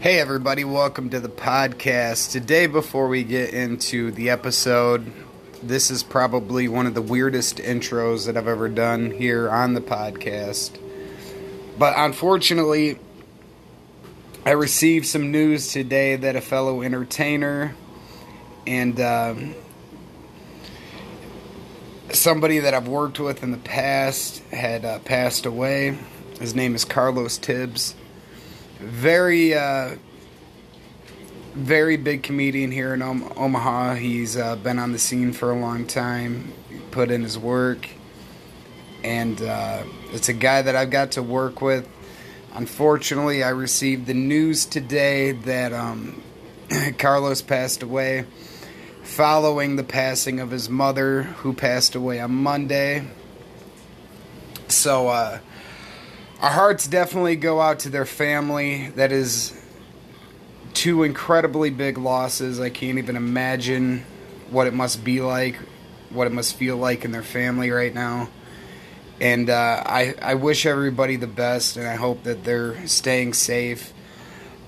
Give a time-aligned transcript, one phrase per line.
[0.00, 2.30] Hey, everybody, welcome to the podcast.
[2.30, 5.12] Today, before we get into the episode,
[5.60, 9.80] this is probably one of the weirdest intros that I've ever done here on the
[9.80, 10.78] podcast.
[11.76, 13.00] But unfortunately,
[14.46, 17.74] I received some news today that a fellow entertainer
[18.68, 19.54] and um,
[22.12, 25.98] somebody that I've worked with in the past had uh, passed away.
[26.38, 27.96] His name is Carlos Tibbs
[28.78, 29.96] very uh,
[31.54, 33.94] very big comedian here in Omaha.
[33.94, 36.52] He's uh, been on the scene for a long time,
[36.90, 37.88] put in his work,
[39.02, 41.88] and uh, it's a guy that I've got to work with.
[42.54, 46.22] Unfortunately, I received the news today that um,
[46.98, 48.24] Carlos passed away
[49.02, 53.08] following the passing of his mother, who passed away on Monday.
[54.68, 55.38] So, uh,
[56.40, 58.90] our hearts definitely go out to their family.
[58.90, 59.60] That is
[60.74, 62.60] two incredibly big losses.
[62.60, 64.04] I can't even imagine
[64.50, 65.56] what it must be like,
[66.10, 68.28] what it must feel like in their family right now.
[69.20, 73.92] And uh, I, I wish everybody the best, and I hope that they're staying safe.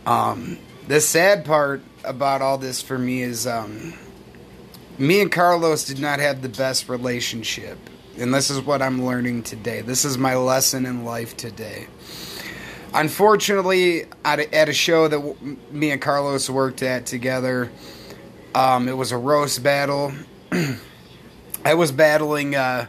[0.06, 0.58] Um,
[0.89, 3.95] the sad part about all this for me is um,
[4.98, 7.78] me and Carlos did not have the best relationship.
[8.21, 9.81] And this is what I'm learning today.
[9.81, 11.87] This is my lesson in life today.
[12.93, 17.73] Unfortunately, at a, show that me and Carlos worked at together,
[18.55, 20.13] um, it was a roast battle.
[21.65, 22.89] I was battling uh,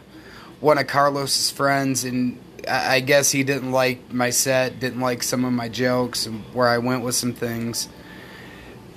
[0.60, 2.38] one of Carlos's friends, and
[2.68, 6.42] I, I guess he didn't like my set, didn't like some of my jokes, and
[6.52, 7.88] where I went with some things.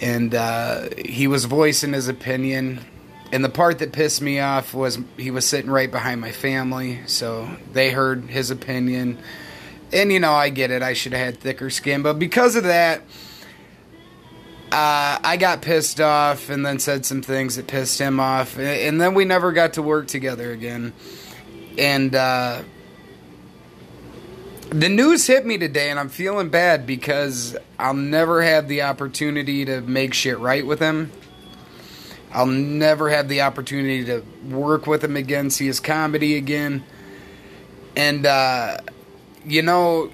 [0.02, 2.82] And uh, he was voicing his opinion
[3.36, 7.02] and the part that pissed me off was he was sitting right behind my family,
[7.06, 9.18] so they heard his opinion.
[9.92, 10.82] And you know, I get it.
[10.82, 13.02] I should have had thicker skin, but because of that,
[14.72, 19.02] uh, I got pissed off and then said some things that pissed him off, and
[19.02, 20.94] then we never got to work together again.
[21.78, 22.62] And uh,
[24.70, 29.66] the news hit me today, and I'm feeling bad because I'll never have the opportunity
[29.66, 31.12] to make shit right with him.
[32.36, 34.22] I'll never have the opportunity to
[34.54, 36.84] work with him again, see his comedy again.
[37.96, 38.80] And, uh,
[39.46, 40.12] you know,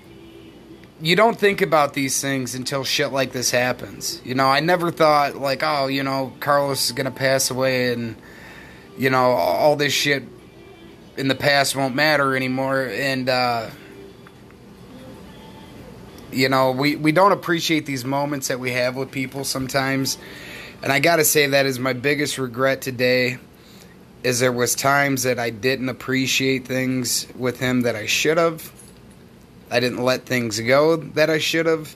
[1.02, 4.22] you don't think about these things until shit like this happens.
[4.24, 7.92] You know, I never thought, like, oh, you know, Carlos is going to pass away
[7.92, 8.16] and,
[9.00, 10.22] you know, all this shit
[11.18, 12.84] in the past won't matter anymore.
[12.84, 13.72] And, uh,
[16.32, 20.20] you know, we, we don't appreciate these moments that we have with people sometimes
[20.84, 23.38] and I got to say that is my biggest regret today
[24.24, 28.72] is there was times that I didn't appreciate things with him that I should have.
[29.70, 31.96] I didn't let things go that I should have.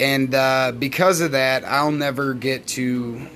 [0.00, 3.28] And uh, because of that, I'll never get to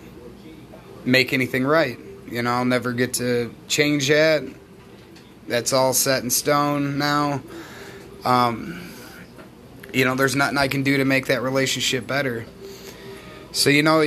[1.05, 1.99] make anything right.
[2.29, 4.43] You know, I'll never get to change that.
[5.47, 7.41] That's all set in stone now.
[8.25, 8.81] Um,
[9.93, 12.47] you know, there's nothing I can do to make that relationship better.
[13.53, 14.05] So, you know,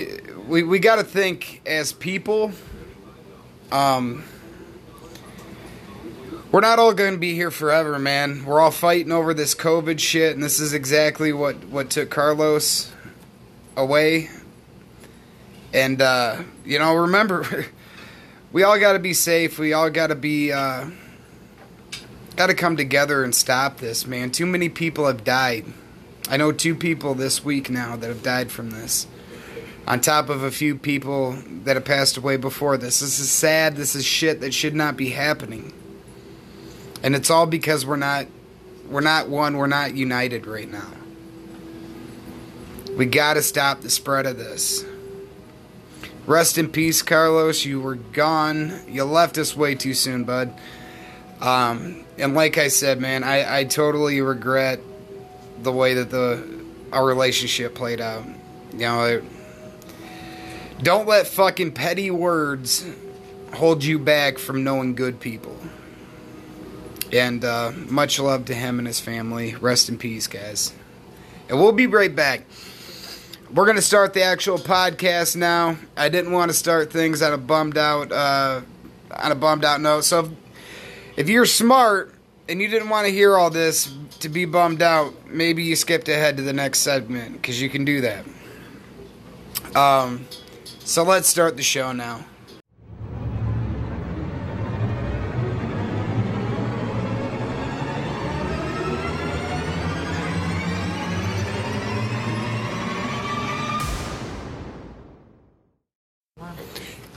[0.49, 2.51] we, we got to think as people.
[3.71, 4.23] Um,
[6.51, 8.43] we're not all going to be here forever, man.
[8.45, 12.91] We're all fighting over this COVID shit, and this is exactly what, what took Carlos
[13.77, 14.29] away.
[15.71, 17.67] And, uh, you know, remember,
[18.51, 19.59] we all got to be safe.
[19.59, 20.89] We all got to be, uh,
[22.35, 24.31] got to come together and stop this, man.
[24.31, 25.65] Too many people have died.
[26.27, 29.05] I know two people this week now that have died from this
[29.89, 32.99] on top of a few people that have passed away before this.
[32.99, 33.75] This is sad.
[33.75, 35.73] This is shit that should not be happening.
[37.01, 38.27] And it's all because we're not
[38.87, 40.91] we're not one, we're not united right now.
[42.95, 44.85] We got to stop the spread of this.
[46.25, 47.65] Rest in peace, Carlos.
[47.65, 48.81] You were gone.
[48.87, 50.53] You left us way too soon, bud.
[51.39, 54.81] Um, and like I said, man, I, I totally regret
[55.61, 56.59] the way that the
[56.91, 58.25] our relationship played out.
[58.73, 59.21] You know,
[60.81, 62.85] don't let fucking petty words
[63.53, 65.57] hold you back from knowing good people.
[67.11, 69.55] And uh, much love to him and his family.
[69.55, 70.73] Rest in peace, guys.
[71.49, 72.45] And we'll be right back.
[73.51, 75.77] We're gonna start the actual podcast now.
[75.97, 78.61] I didn't want to start things on a bummed out uh,
[79.11, 80.01] on a bummed out note.
[80.01, 80.29] So if,
[81.17, 82.13] if you're smart
[82.47, 86.09] and you didn't want to hear all this to be bummed out, maybe you skipped
[86.09, 88.25] ahead to the next segment because you can do that.
[89.75, 90.27] Um,
[90.89, 92.25] so let's start the show now.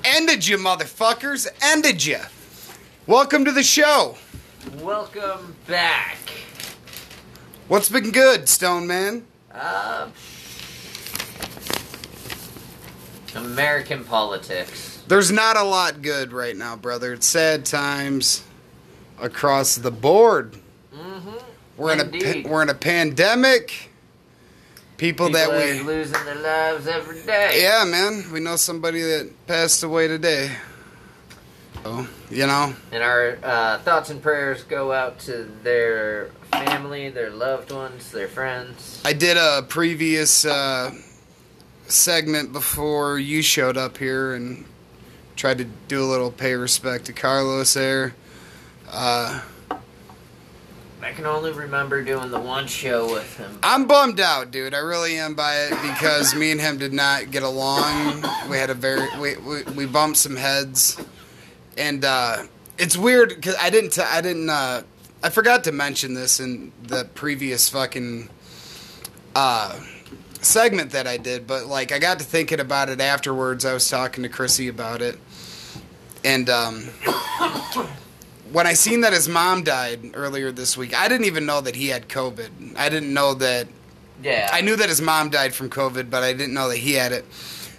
[0.05, 1.49] Ended you, motherfuckers.
[1.63, 2.19] Ended you.
[3.07, 4.19] Welcome to the show.
[4.83, 6.19] Welcome back.
[7.69, 9.25] What's been good, Stone Man?
[9.51, 10.09] Uh,
[13.35, 15.03] American politics.
[15.09, 17.13] There's not a lot good right now, brother.
[17.13, 18.43] It's sad times
[19.21, 20.57] across the board.
[20.95, 21.31] Mm-hmm.
[21.77, 23.91] We're in a we're in a pandemic.
[24.99, 27.61] People, People that are we losing their lives every day.
[27.63, 28.31] Yeah, man.
[28.31, 30.57] We know somebody that passed away today.
[31.83, 37.31] So, you know, And our uh, thoughts and prayers go out to their family, their
[37.31, 39.03] loved ones, their friends.
[39.05, 40.93] I did a previous uh,
[41.93, 44.65] segment before you showed up here and
[45.37, 48.15] tried to do a little pay respect to Carlos there.
[48.91, 49.41] Uh,
[51.03, 53.59] I can only remember doing the one show with him.
[53.63, 54.73] I'm bummed out, dude.
[54.73, 58.25] I really am by it because me and him did not get along.
[58.49, 61.03] We had a very we we, we bumped some heads,
[61.77, 62.45] and uh,
[62.79, 64.83] it's weird because I didn't t- I didn't uh,
[65.23, 68.29] I forgot to mention this in the previous fucking
[69.35, 69.81] uh,
[70.45, 73.65] segment that I did, but like I got to thinking about it afterwards.
[73.65, 75.19] I was talking to Chrissy about it,
[76.25, 76.83] and um,
[78.53, 81.77] when I seen that his mom died earlier this week, I didn't even know that
[81.77, 82.77] he had COVID.
[82.77, 83.69] I didn't know that.
[84.23, 84.49] Yeah.
[84.53, 87.13] I knew that his mom died from COVID, but I didn't know that he had
[87.13, 87.25] it.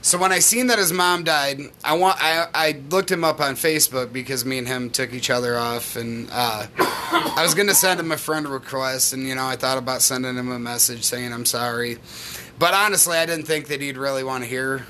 [0.03, 3.39] So when I seen that his mom died, I want I, I looked him up
[3.39, 7.73] on Facebook because me and him took each other off, and uh, I was gonna
[7.73, 11.05] send him a friend request, and you know I thought about sending him a message
[11.05, 11.99] saying I'm sorry,
[12.63, 14.85] but honestly I didn't think that he'd really want to hear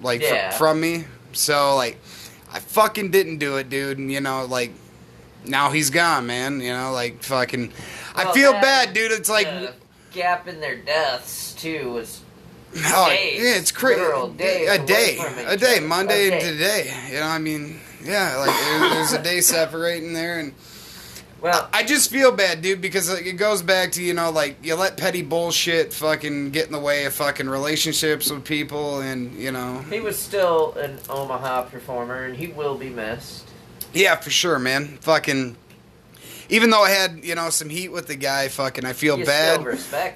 [0.00, 1.04] like fr- from me.
[1.32, 1.98] So like
[2.52, 3.98] I fucking didn't do it, dude.
[3.98, 4.70] And you know like
[5.44, 6.60] now he's gone, man.
[6.60, 7.72] You know like fucking
[8.14, 9.10] I feel that- bad, dude.
[9.10, 9.74] It's like the
[10.12, 12.22] gap in their deaths too was
[12.94, 14.00] Oh, days, yeah, it's crazy.
[14.00, 15.80] literal days A day, a day.
[15.80, 16.52] Monday A and day.
[16.52, 17.08] today.
[17.08, 20.52] You know, I mean, yeah, like there's a day separating there, and
[21.46, 21.68] well.
[21.72, 24.74] I just feel bad, dude, because like, it goes back to you know, like you
[24.74, 29.52] let petty bullshit fucking get in the way of fucking relationships with people, and you
[29.52, 33.48] know, He was still an Omaha performer, and he will be missed.
[33.92, 34.98] yeah, for sure, man.
[35.00, 35.56] Fucking,
[36.48, 39.24] even though I had you know some heat with the guy, fucking, I feel You
[39.26, 39.64] bad.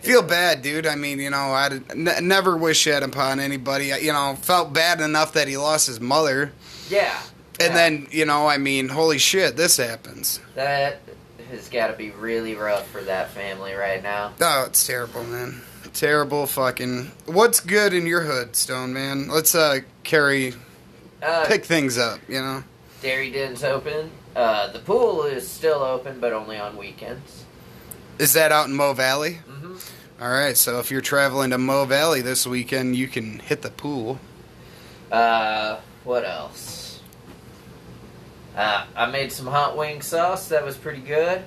[0.03, 0.27] Feel him.
[0.29, 0.87] bad, dude.
[0.87, 3.93] I mean, you know, I n- never wish that upon anybody.
[3.93, 6.53] I, you know, felt bad enough that he lost his mother.
[6.88, 7.19] Yeah.
[7.59, 7.75] And Yeah.
[7.75, 10.41] then, you know, I mean, holy shit, this happens.
[10.55, 11.00] that
[11.50, 14.32] has got to be really rough for that family right now.
[14.41, 15.61] Oh, it's terrible, man.
[15.93, 17.11] Terrible fucking.
[17.26, 19.29] What's good in your hood, Stone Man?
[19.29, 20.55] Let's uh carry
[21.23, 22.62] Uh, pick things up, you know.
[23.02, 24.11] Dairy Den's open.
[24.37, 27.44] Uh, the pool is still open, but only on weekends.
[28.19, 29.35] Is that out in Mo Valley?
[29.46, 29.76] hmm
[30.20, 33.70] All right, so if you're traveling to Mo Valley this weekend, you can hit the
[33.70, 34.20] pool.
[35.11, 36.80] Uh, what else?
[38.60, 40.48] Uh, I made some hot wing sauce.
[40.48, 41.42] That was pretty good.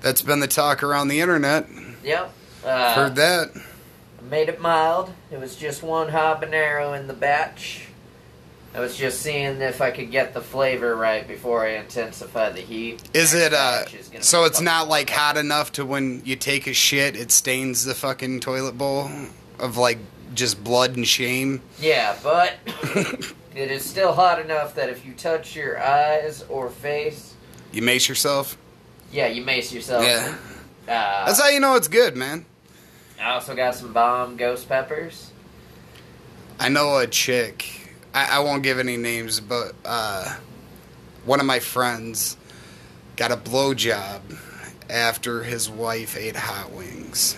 [0.00, 1.68] That's been the talk around the internet.
[2.02, 2.32] Yep.
[2.64, 3.50] Uh, Heard that.
[4.30, 5.12] Made it mild.
[5.30, 7.88] It was just one habanero in the batch.
[8.74, 12.62] I was just seeing if I could get the flavor right before I intensify the
[12.62, 13.02] heat.
[13.12, 16.72] Is it uh is so it's not like hot enough to when you take a
[16.72, 19.10] shit it stains the fucking toilet bowl
[19.58, 19.98] of like
[20.34, 21.60] just blood and shame?
[21.78, 22.54] Yeah, but
[23.58, 27.34] it is still hot enough that if you touch your eyes or face,
[27.72, 28.56] you mace yourself?
[29.12, 30.04] yeah, you mace yourself.
[30.04, 30.36] Yeah.
[30.86, 32.46] Uh, That's how you know it's good, man.
[33.20, 35.32] I also got some bomb ghost peppers.
[36.60, 37.94] I know a chick.
[38.14, 40.36] I, I won't give any names, but uh,
[41.24, 42.36] one of my friends
[43.16, 44.20] got a blowjob
[44.88, 47.36] after his wife ate hot wings,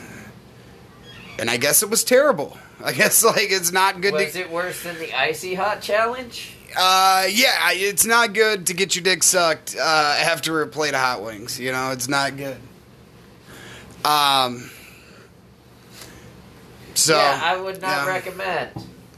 [1.39, 2.59] and I guess it was terrible.
[2.85, 4.41] I guess like it's not good Was to.
[4.41, 6.55] it worse than the icy hot challenge?
[6.77, 9.83] Uh, yeah, it's not good to get your dick sucked uh,
[10.21, 11.59] after a plate of hot wings.
[11.59, 12.59] You know, it's not good.
[14.05, 14.71] Um.
[16.95, 18.09] So yeah, I would not yeah.
[18.09, 18.71] recommend.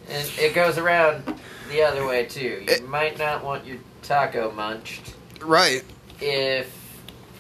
[0.09, 1.23] And it goes around
[1.71, 2.41] the other way too.
[2.41, 5.83] You It- might not want your taco munched Right?
[6.21, 6.71] if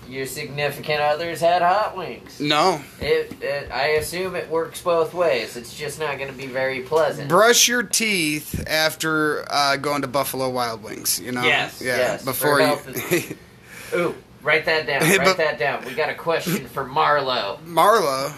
[0.09, 2.39] your significant others had hot wings.
[2.41, 2.81] No.
[3.01, 5.57] It, it, I assume it works both ways.
[5.57, 7.29] It's just not going to be very pleasant.
[7.29, 11.19] Brush your teeth after uh, going to Buffalo Wild Wings.
[11.21, 11.43] You know.
[11.45, 11.97] Yes, Yeah.
[11.97, 12.67] yes, Before you.
[12.67, 13.37] health
[13.95, 15.01] Ooh, write that down.
[15.09, 15.85] Write but- that down.
[15.85, 17.59] We got a question for Marlo.
[17.65, 18.33] Marlo.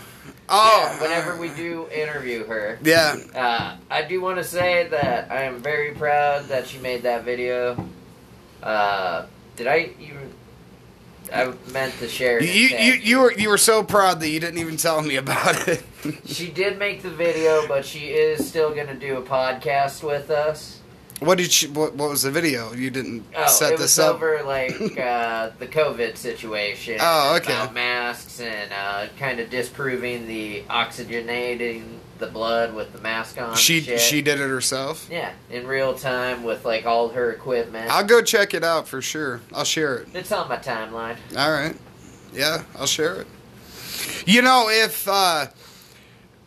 [0.46, 0.80] Oh.
[0.98, 2.78] yeah, whenever we do interview her.
[2.82, 3.16] Yeah.
[3.34, 7.24] Uh, I do want to say that I am very proud that she made that
[7.24, 7.82] video.
[8.62, 9.24] Uh,
[9.56, 10.33] did I even?
[11.32, 12.38] I meant to share.
[12.38, 12.44] it.
[12.44, 15.68] You, you you were you were so proud that you didn't even tell me about
[15.68, 15.82] it.
[16.26, 20.30] She did make the video, but she is still going to do a podcast with
[20.30, 20.80] us.
[21.24, 21.66] What did she?
[21.68, 22.72] What, what was the video?
[22.72, 24.16] You didn't Oh, set it this was up.
[24.16, 26.98] over like uh, the COVID situation.
[27.00, 27.52] Oh, okay.
[27.54, 33.56] About masks and uh, kind of disproving the oxygenating the blood with the mask on.
[33.56, 35.08] she she did it herself.
[35.10, 37.90] Yeah, in real time with like all her equipment.
[37.90, 39.40] I'll go check it out for sure.
[39.52, 40.08] I'll share it.
[40.14, 41.16] it's on my timeline.
[41.36, 41.76] All right.
[42.32, 43.26] Yeah, I'll share it.
[44.26, 45.46] You know, if uh,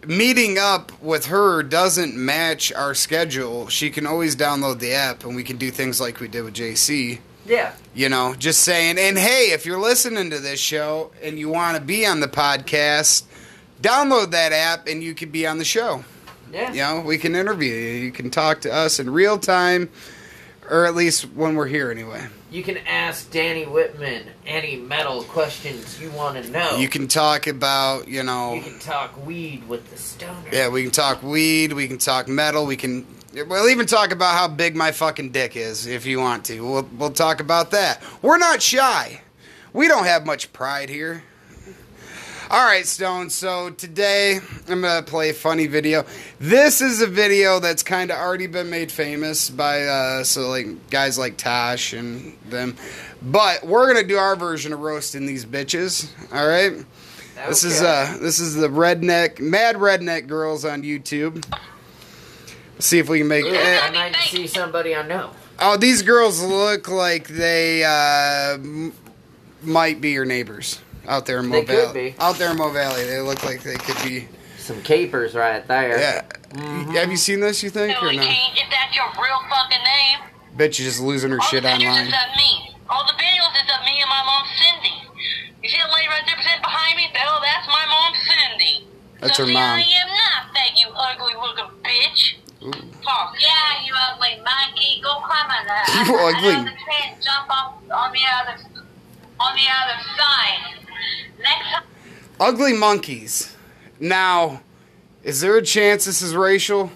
[0.08, 5.36] meeting up with her doesn't match our schedule, she can always download the app and
[5.36, 7.20] we can do things like we did with JC.
[7.46, 7.74] Yeah.
[7.94, 8.98] You know, just saying.
[8.98, 12.28] And hey, if you're listening to this show and you want to be on the
[12.28, 13.24] podcast,
[13.82, 16.04] download that app and you can be on the show.
[16.52, 16.72] Yeah.
[16.72, 18.00] You know, we can interview you.
[18.00, 19.90] You can talk to us in real time,
[20.70, 22.28] or at least when we're here anyway.
[22.50, 26.78] You can ask Danny Whitman any metal questions you want to know.
[26.78, 28.54] You can talk about, you know.
[28.54, 30.34] You can talk weed with the stoner.
[30.52, 34.36] Yeah, we can talk weed, we can talk metal, we can we'll even talk about
[34.36, 36.62] how big my fucking dick is if you want to.
[36.62, 38.02] We'll we'll talk about that.
[38.22, 39.22] We're not shy.
[39.74, 41.24] We don't have much pride here.
[42.50, 43.30] All right, Stone.
[43.30, 44.40] So today
[44.70, 46.06] I'm gonna play a funny video.
[46.40, 50.90] This is a video that's kind of already been made famous by uh, so like
[50.90, 52.78] guys like Tosh and them.
[53.22, 56.10] But we're gonna do our version of roasting these bitches.
[56.34, 56.86] All right.
[57.50, 61.46] This is uh this is the redneck mad redneck girls on YouTube.
[62.76, 65.32] Let's see if we can make Ooh, eh, I might see somebody I know.
[65.60, 68.94] Oh, these girls look like they uh m-
[69.62, 72.12] might be your neighbors out there in Mo They could Valley.
[72.12, 72.16] be.
[72.20, 74.28] Out there in Mo Valley, they look like they could be.
[74.58, 75.98] Some capers right there.
[75.98, 76.22] Yeah.
[76.52, 76.92] Mm-hmm.
[76.92, 77.64] Have you seen this?
[77.64, 78.24] You think or Billy no?
[78.24, 80.20] King, if that's your real fucking name.
[80.58, 82.08] Bet you're just losing her All shit the online.
[82.08, 82.76] is of me.
[82.90, 85.08] All the videos is of me and my mom Cindy.
[85.64, 87.08] You see that lady right there percent behind me?
[87.16, 88.88] Oh, that's my mom Cindy.
[89.22, 89.80] That's so her see, mom.
[89.80, 92.36] I am not that you ugly looking bitch.
[92.64, 92.72] Ooh.
[93.04, 93.36] Talk.
[93.40, 95.00] Yeah, you ugly monkey.
[95.04, 95.88] Go climb on that.
[96.08, 97.16] You I- I know the train.
[97.24, 98.56] Jump off on the other
[99.40, 100.76] on the other side.
[102.40, 103.56] Ugly monkeys.
[104.00, 104.62] Now,
[105.24, 106.92] is there a chance this is racial?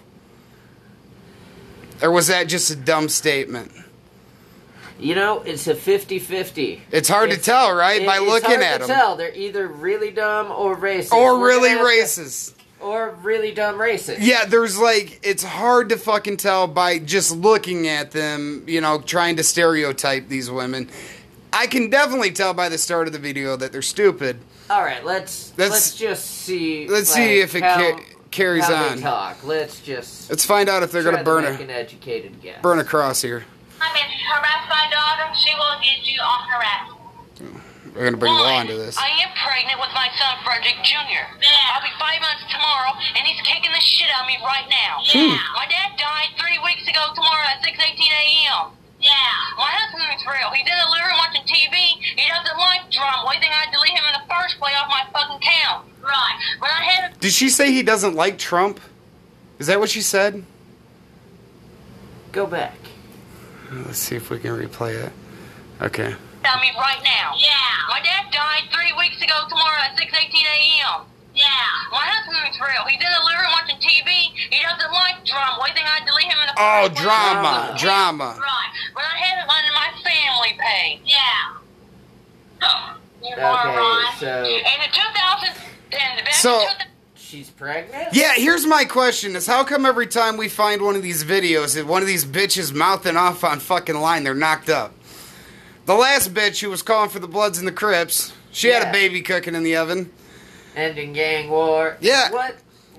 [2.02, 3.72] Or was that just a dumb statement?
[5.00, 6.82] You know, it's a 50-50.
[6.92, 8.02] It's hard to tell, right?
[8.04, 8.96] It- By it's looking hard at to them.
[8.96, 9.16] tell.
[9.16, 11.12] They're either really dumb or racist.
[11.12, 12.54] Or We're really racist.
[12.80, 14.18] or really dumb racist.
[14.20, 19.00] Yeah, there's like it's hard to fucking tell by just looking at them, you know,
[19.02, 20.90] trying to stereotype these women.
[21.54, 24.40] I can definitely tell by the start of the video that they're stupid.
[24.70, 26.88] All right, let's Let's- let's, just see.
[26.88, 28.96] let's like, see if it how, ca- carries how on.
[28.98, 29.44] They talk.
[29.44, 30.30] Let's just.
[30.30, 32.62] Let's find out if they're gonna burn make a an educated guess.
[32.62, 33.44] burn a cross here.
[33.82, 35.28] I mean, harass my daughter.
[35.36, 36.88] She will get you on harass.
[37.94, 38.96] We're gonna bring law One, into this.
[38.98, 41.28] I am pregnant with my son Frederick Jr.
[41.76, 45.04] I'll be five months tomorrow, and he's kicking the shit out of me right now.
[45.12, 45.36] Hmm.
[45.60, 47.76] My dad died three weeks ago tomorrow at 6:18
[48.08, 48.72] a.m.
[49.02, 49.58] Yeah.
[49.58, 50.50] My husband's real.
[50.54, 51.76] He's in the living room watching TV.
[51.98, 53.26] He doesn't like drama.
[53.26, 55.90] Why do you think I delete him in the first place off my fucking count?
[56.02, 56.38] Right.
[56.62, 58.80] When I had Did she say he doesn't like Trump?
[59.60, 60.44] Is that what she said?
[62.32, 62.78] Go back.
[63.72, 65.12] Let's see if we can replay it.
[65.82, 66.14] Okay.
[66.44, 67.34] Tell me right now.
[67.38, 67.90] Yeah.
[67.90, 70.10] My dad died three weeks ago tomorrow at 6:18
[70.46, 71.06] a.m.
[71.34, 71.46] Yeah.
[71.92, 72.84] My husband's real.
[72.90, 74.34] He's in the living room watching TV.
[74.50, 75.56] He doesn't like drama.
[75.62, 77.06] Why do you think I delete him in the Oh, first place?
[77.08, 77.80] drama, Drama.
[77.80, 78.30] drama.
[78.42, 78.72] Right.
[78.98, 81.00] But I had it under my family pay.
[81.06, 81.62] Yeah.
[83.42, 85.50] You Okay, so And in 2000,
[85.94, 88.10] and back So- in 2000 she's pregnant.
[88.14, 91.76] Yeah, here's my question: Is how come every time we find one of these videos,
[91.76, 94.94] that one of these bitches mouthing off on fucking line, they're knocked up?
[95.86, 98.92] The last bitch who was calling for the Bloods and the Crips, she had a
[98.92, 100.12] baby cooking in the oven.
[100.76, 101.98] Ending gang war.
[102.00, 102.32] Yeah.
[102.32, 102.56] What?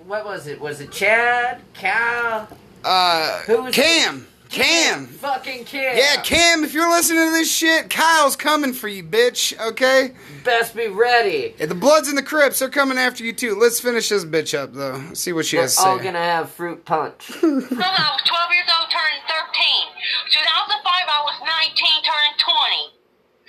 [0.07, 0.61] What was it?
[0.61, 1.61] Was it Chad?
[1.75, 2.49] Cal?
[2.85, 5.07] Uh, Who was Cam, Cam.
[5.07, 5.97] Fucking Cam.
[5.97, 6.63] Yeah, Cam.
[6.65, 9.59] If you're listening to this shit, Kyle's coming for you, bitch.
[9.59, 10.13] Okay.
[10.45, 11.55] Best be ready.
[11.59, 13.55] And the Bloods and the Crips are coming after you too.
[13.59, 15.01] Let's finish this bitch up though.
[15.15, 15.89] See what she We're has to say.
[15.89, 17.31] all gonna have fruit punch.
[17.43, 19.89] I was 12 years old, turning 13.
[20.31, 22.99] 2005, I was 19, turning 20.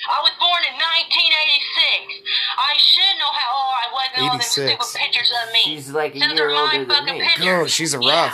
[0.04, 2.28] I was born in 1986.
[2.60, 4.52] I should know how old I was in all them 86.
[4.88, 5.62] stupid pictures of me.
[5.64, 7.22] She's like a Since year older than me.
[7.24, 7.44] pictures.
[7.46, 8.34] Girl, she's a Yeah.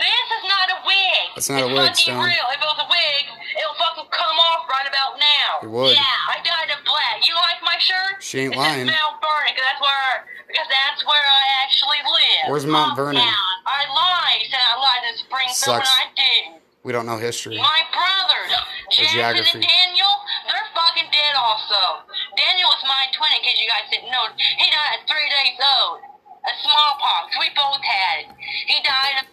[0.00, 1.24] This is not a wig.
[1.36, 2.24] It's not a wig, Stone.
[2.24, 2.46] real.
[2.56, 3.22] If it was a wig,
[3.60, 5.50] it'll fucking come off right about now.
[5.60, 5.92] It would.
[5.92, 7.20] Yeah, I dyed it black.
[7.28, 8.18] You like my shirt?
[8.24, 8.88] She ain't it's lying.
[8.88, 10.12] in Mount Vernon, because that's where
[10.48, 12.44] because that's where I actually live.
[12.50, 13.20] Where's Mount Vernon?
[13.22, 13.52] down.
[13.68, 14.42] I lied.
[14.48, 15.84] Said I lied to Springfield, Sucks.
[15.84, 16.42] and I did.
[16.80, 17.60] We don't know history.
[17.60, 18.56] My brothers,
[18.88, 19.52] Jackson geography.
[19.52, 20.12] and Daniel,
[20.48, 22.08] they're fucking dead also.
[22.40, 24.24] Daniel was my twin, in case you guys didn't know.
[24.32, 26.00] He died at three days old.
[26.40, 27.36] A smallpox.
[27.36, 28.28] We both had it.
[28.64, 29.26] He died of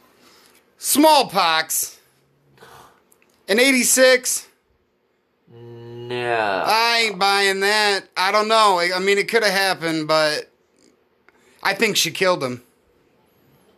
[0.77, 2.00] Smallpox.
[3.48, 4.48] In 86?
[5.51, 6.63] No.
[6.65, 8.01] I ain't buying that.
[8.15, 8.79] I don't know.
[8.79, 10.50] I mean, it could have happened, but
[11.63, 12.62] I think she killed him.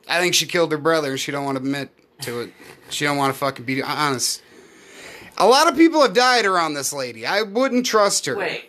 [0.07, 1.89] I think she killed her brother, and she don't want to admit
[2.21, 2.53] to it.
[2.89, 4.41] She don't want to fucking be honest.
[5.37, 7.25] A lot of people have died around this lady.
[7.25, 8.35] I wouldn't trust her.
[8.35, 8.65] Wait.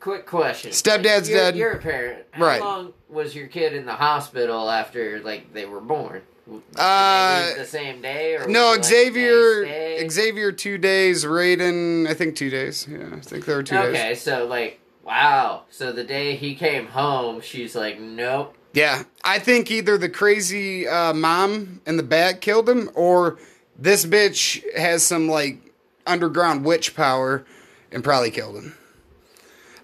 [0.00, 0.70] Quick question.
[0.70, 1.56] Stepdad's you're, dead.
[1.56, 2.26] You're a parent.
[2.32, 2.60] How Right.
[2.60, 6.22] long was your kid in the hospital after like they were born?
[6.48, 8.84] Did they Uh, the same day or No, was it, like,
[9.14, 10.08] Xavier.
[10.10, 11.24] Xavier, two days.
[11.24, 12.86] Raiden, I think two days.
[12.90, 13.96] Yeah, I think there were two Okay, days.
[14.00, 15.62] Okay so like, wow.
[15.70, 18.54] So the day he came home, she's like, nope.
[18.72, 23.38] Yeah, I think either the crazy uh, mom in the back killed him, or
[23.78, 25.58] this bitch has some like
[26.06, 27.44] underground witch power
[27.90, 28.76] and probably killed him.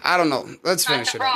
[0.03, 0.47] I don't know.
[0.63, 1.21] Let's finish it.
[1.21, 1.27] Up.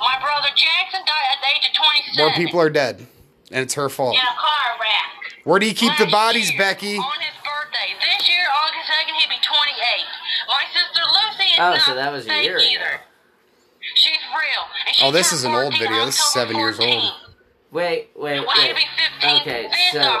[0.00, 2.16] My brother Jackson died at the age of 27.
[2.24, 3.06] More people are dead,
[3.50, 4.14] and it's her fault.
[4.14, 5.44] in a car wreck.
[5.44, 6.96] Where do you keep the bodies, year, Becky?
[6.98, 7.94] On his birthday.
[7.98, 10.04] This year, August 2nd, he'll be 28.
[10.48, 13.02] My sister Lucy is Oh, not so that was a fake year ago.
[13.94, 14.62] She's real.
[14.86, 16.04] And she Oh, this is an old video.
[16.06, 17.12] This is October seven years old.
[17.72, 18.76] Wait, wait, wait.
[18.76, 18.82] be
[19.20, 20.18] 15 Okay, this so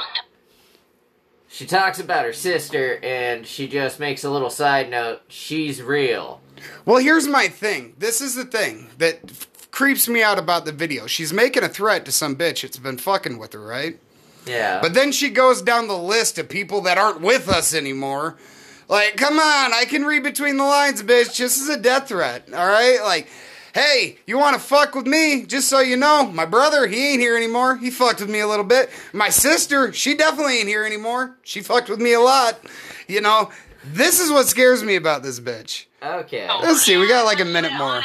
[1.48, 5.22] she talks about her sister, and she just makes a little side note.
[5.28, 6.40] She's real.
[6.84, 7.94] Well, here's my thing.
[7.98, 9.48] This is the thing that f-
[9.80, 11.06] creeps me out about the video.
[11.06, 13.98] She's making a threat to some bitch that's been fucking with her, right?
[14.44, 14.78] Yeah.
[14.82, 18.36] But then she goes down the list of people that aren't with us anymore.
[18.90, 21.38] Like, come on, I can read between the lines, bitch.
[21.38, 22.98] This is a death threat, all right?
[23.02, 23.28] Like,
[23.72, 25.46] hey, you want to fuck with me?
[25.46, 27.78] Just so you know, my brother, he ain't here anymore.
[27.78, 28.90] He fucked with me a little bit.
[29.14, 31.38] My sister, she definitely ain't here anymore.
[31.42, 32.58] She fucked with me a lot.
[33.08, 33.50] You know,
[33.82, 35.86] this is what scares me about this bitch.
[36.02, 36.46] okay.
[36.60, 38.02] Let's see, we got like a minute more.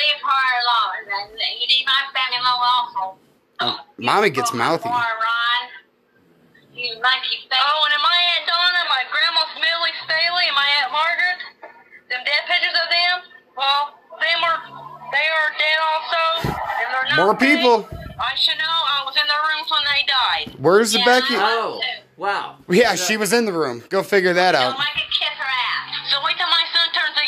[0.00, 1.02] Leave her alone.
[1.12, 3.02] And you need my family alone also.
[3.60, 4.88] Oh, mommy gets mouthy.
[4.88, 5.62] More, Ron.
[6.72, 7.38] You like you.
[7.52, 11.38] Oh, and my Aunt Donna, my grandma's Millie Staley, and my Aunt Margaret,
[12.08, 13.14] them dead pictures of them,
[13.58, 14.58] well, they were,
[15.12, 16.22] they are dead also.
[16.56, 17.60] And they're not More fake.
[17.60, 17.84] people.
[18.16, 18.64] I should know.
[18.68, 20.46] I was in their rooms when they died.
[20.60, 21.36] Where's the Becky?
[21.36, 21.80] Oh,
[22.16, 22.56] wow.
[22.68, 23.82] Yeah, she was in the room.
[23.88, 24.78] Go figure that Don't out.
[24.78, 26.12] make it kiss her ass.
[26.12, 26.79] So wait till my son turns a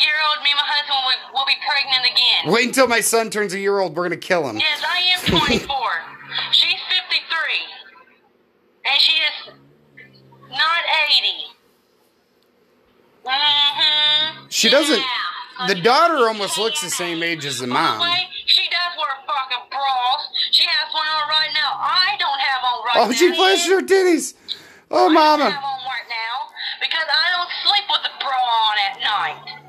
[0.03, 0.43] year old.
[0.43, 2.51] Me and my husband will, will be pregnant again.
[2.53, 3.95] Wait until my son turns a year old.
[3.95, 4.57] We're gonna kill him.
[4.57, 5.67] Yes, I am 24.
[6.51, 7.27] She's 53.
[8.85, 9.53] And she is
[10.49, 10.81] not
[11.15, 11.55] 80.
[13.25, 14.45] Mm-hmm.
[14.49, 15.67] She doesn't- Yeah.
[15.67, 17.97] the daughter almost looks the same age as the mom.
[17.97, 20.27] The way, she does wear fucking bras.
[20.51, 21.77] She has one on right now.
[21.79, 23.11] I don't have on right Oh, now.
[23.13, 24.33] she flashed her titties.
[24.91, 25.49] Oh, I don't mama.
[25.51, 29.62] have on right now because I don't sleep with the bra on at night.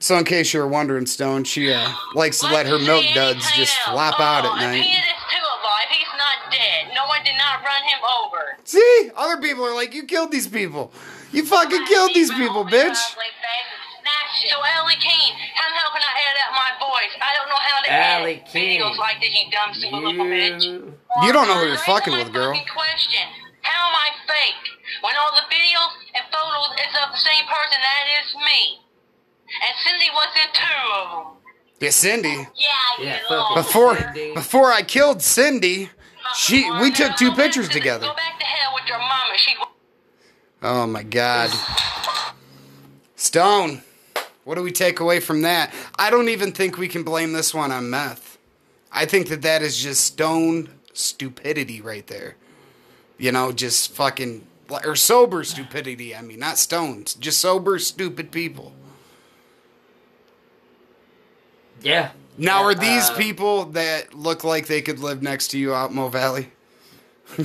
[0.00, 3.44] So, in case you were wondering, Stone, she uh, likes to let her milk duds
[3.52, 3.92] just else.
[3.92, 4.96] flop out at If he night.
[4.96, 6.88] is still alive, he's not dead.
[6.96, 8.56] No one did not run him over.
[8.64, 10.90] See, other people are like, you killed these people.
[11.32, 12.96] You fucking killed these people, bitch.
[12.96, 17.12] So Ellie Keene, come helping I edit out my voice.
[17.20, 18.80] I don't know how to Allie edit Keene.
[18.80, 20.64] videos like this, you dumb stupid little bitch.
[20.64, 20.94] You.
[21.28, 22.56] You don't know who you're fucking with, girl.
[22.72, 23.26] Question:
[23.60, 24.64] How am I fake
[25.04, 27.78] when all the videos and photos is of the same person?
[27.84, 28.60] That is me.
[29.62, 31.32] And Cindy was in two of them.
[31.80, 32.28] Yeah, Cindy.
[32.28, 32.44] Yeah,
[32.98, 33.52] Yeah, you fuck little.
[33.52, 33.54] it.
[33.56, 34.34] Before Cindy.
[34.34, 35.90] before I killed Cindy,
[36.36, 38.06] she we took two pictures together.
[38.06, 39.36] Go back to hell with your mama.
[39.36, 39.54] She.
[40.62, 41.50] Oh my god.
[43.16, 43.82] Stone.
[44.44, 45.72] What do we take away from that?
[45.98, 48.38] I don't even think we can blame this one on meth.
[48.92, 52.36] I think that that is just stone stupidity right there.
[53.18, 54.46] You know, just fucking
[54.84, 56.16] or sober stupidity.
[56.16, 58.72] I mean, not stones, just sober stupid people.
[61.82, 62.10] Yeah.
[62.38, 65.92] Now, are these uh, people that look like they could live next to you out
[65.92, 66.48] Mo Valley?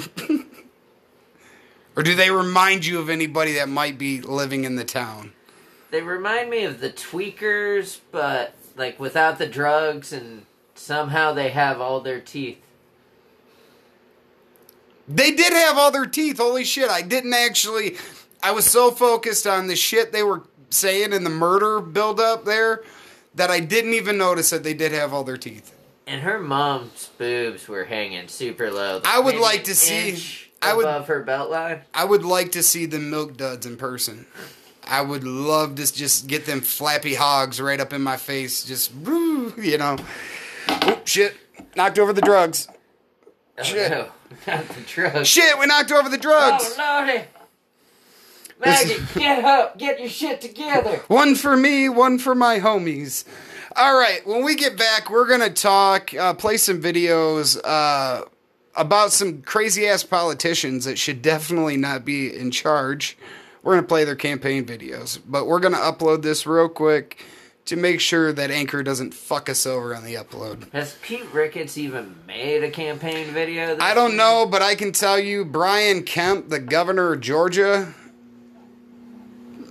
[1.96, 5.34] or do they remind you of anybody that might be living in the town?
[5.92, 10.46] They remind me of the tweakers, but like without the drugs, and
[10.76, 12.62] somehow they have all their teeth.
[15.08, 16.38] They did have all their teeth.
[16.38, 16.90] Holy shit.
[16.90, 17.98] I didn't actually.
[18.42, 22.46] I was so focused on the shit they were saying in the murder build up
[22.46, 22.84] there
[23.36, 25.74] that I didn't even notice that they did have all their teeth.
[26.08, 29.02] And her mom's boobs were hanging super low.
[29.06, 30.22] I would like to see-
[30.62, 31.82] I would- above her belt line.
[31.94, 34.26] I would like to see the milk duds in person.
[34.88, 38.64] I would love to just get them flappy hogs right up in my face.
[38.64, 39.98] Just, woo, you know.
[40.70, 41.36] Oh, shit.
[41.76, 42.68] Knocked over the drugs.
[43.58, 43.90] Oh, Shit.
[43.92, 44.10] no,
[44.48, 45.28] not the drugs.
[45.28, 46.76] Shit, we knocked over the drugs.
[46.78, 47.24] Oh lordy!
[48.64, 49.78] Maggie, get up!
[49.78, 51.02] Get your shit together.
[51.08, 53.26] One for me, one for my homies.
[53.76, 58.24] All right, when we get back, we're going to talk, uh, play some videos uh,
[58.76, 63.18] about some crazy ass politicians that should definitely not be in charge.
[63.64, 65.20] we're going to play their campaign videos.
[65.26, 67.22] But we're going to upload this real quick
[67.66, 70.72] to make sure that Anchor doesn't fuck us over on the upload.
[70.72, 73.76] Has Pete Ricketts even made a campaign video?
[73.82, 74.20] I don't year?
[74.20, 77.94] know, but I can tell you, Brian Kemp, the governor of Georgia,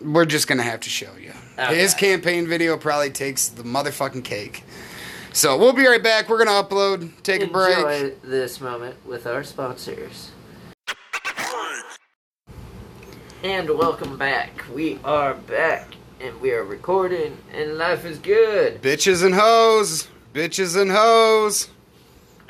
[0.05, 1.33] we're just to have to show you.
[1.59, 1.77] Okay.
[1.79, 4.65] His campaign video probably takes the motherfucking cake.
[5.33, 6.29] So we'll be right back.
[6.29, 7.79] We're to upload, take a break.
[7.79, 10.31] Enjoy this moment with our sponsors.
[13.43, 14.65] And welcome back.
[14.73, 15.89] We are back,
[16.21, 18.81] and we are recording, and life is good.
[18.81, 20.09] Bitches and hoes.
[20.33, 21.69] Bitches and hoes.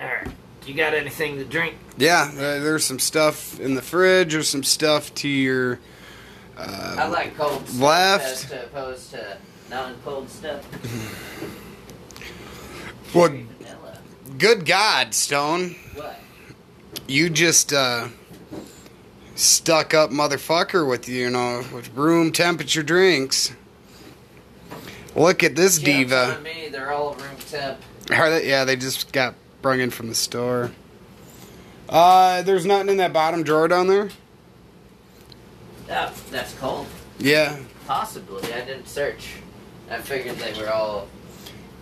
[0.01, 0.29] Alright,
[0.67, 1.77] you got anything to drink?
[1.97, 4.33] Yeah, uh, there's some stuff in the fridge.
[4.33, 5.81] There's some stuff to your.
[6.57, 8.25] Uh, I like cold stuff Left.
[8.25, 9.37] as to opposed to
[9.71, 10.64] non-cold stuff.
[13.12, 13.99] Vanilla.
[14.38, 15.77] Good God, Stone.
[15.95, 16.19] What?
[17.07, 18.09] You just uh,
[19.35, 23.53] stuck up motherfucker with you know with room temperature drinks.
[25.14, 26.37] Look at this Jokes diva.
[26.37, 27.79] on me, they're all room temp.
[28.11, 30.73] Are they, yeah, they just got brung in from the store.
[31.88, 34.09] Uh, there's nothing in that bottom drawer down there.
[35.90, 36.87] Oh, that's cold.
[37.18, 37.59] Yeah.
[37.87, 38.42] Possibly.
[38.53, 39.37] I didn't search.
[39.90, 41.09] I figured they were all.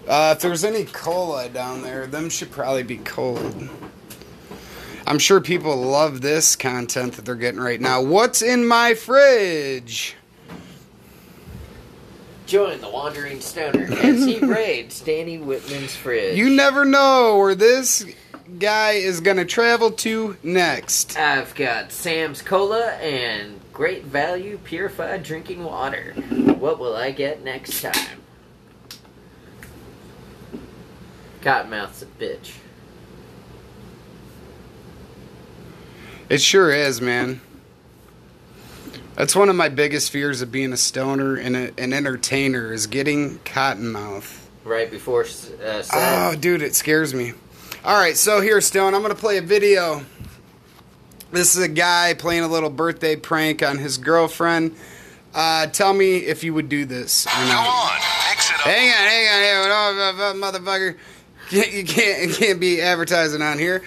[0.07, 3.69] Uh, if there's any cola down there, them should probably be cold.
[5.07, 8.03] I'm sure people love this content that they're getting right now.
[8.03, 10.17] What's in my fridge?
[12.47, 16.37] Join the Wandering Stoner as he raids Danny Whitman's fridge.
[16.37, 18.05] You never know where this
[18.59, 21.17] guy is gonna travel to next.
[21.17, 26.13] I've got Sam's Cola and great value purified drinking water.
[26.59, 28.21] What will I get next time?
[31.41, 32.53] Cottonmouth's a bitch.
[36.29, 37.41] It sure is, man.
[39.17, 42.87] That's one of my biggest fears of being a stoner and a, an entertainer is
[42.87, 44.39] getting cottonmouth.
[44.65, 45.27] Right before
[45.63, 45.83] uh.
[45.93, 47.35] Oh, dude, it scares me.
[47.85, 50.07] All right, so here, Stone, I'm going to play a video.
[51.33, 54.77] This is a guy playing a little birthday prank on his girlfriend.
[55.35, 57.91] Uh, tell me if you would do this or Come on,
[58.29, 58.61] mix it up.
[58.61, 60.97] Hang on, hang on, hang on, oh, uh, uh, motherfucker.
[61.51, 63.83] You can't, you can't be advertising on here.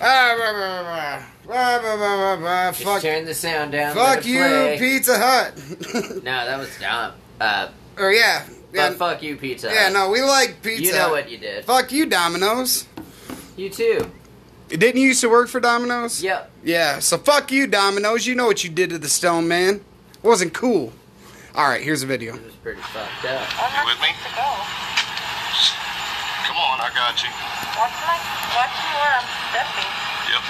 [0.00, 3.94] Ah, blah, blah, blah, blah, blah, blah, blah, Just Fuck, turn the sound down.
[3.94, 4.76] fuck you, play.
[4.78, 5.54] Pizza Hut.
[6.24, 7.12] No, that was dumb.
[7.40, 9.68] Uh, or yeah, but yeah, fuck you, Pizza.
[9.68, 9.76] Hut.
[9.76, 9.88] yeah.
[9.90, 10.84] No, we like pizza.
[10.84, 11.64] You know what you did.
[11.64, 12.86] Fuck you, Domino's.
[13.56, 14.10] You too.
[14.76, 16.22] Didn't you used to work for Domino's?
[16.22, 16.50] Yep.
[16.64, 18.26] Yeah, so fuck you, Domino's.
[18.26, 19.76] You know what you did to the Stone Man.
[19.76, 20.92] It wasn't cool.
[21.54, 22.34] All right, here's a video.
[22.34, 23.46] It was pretty fucked up.
[23.54, 24.08] You with me?
[24.10, 24.50] To go.
[26.50, 27.30] Come on, I got you.
[27.78, 28.18] Watch my,
[28.58, 29.90] watch me where I'm um, stepping.
[30.34, 30.42] Yep.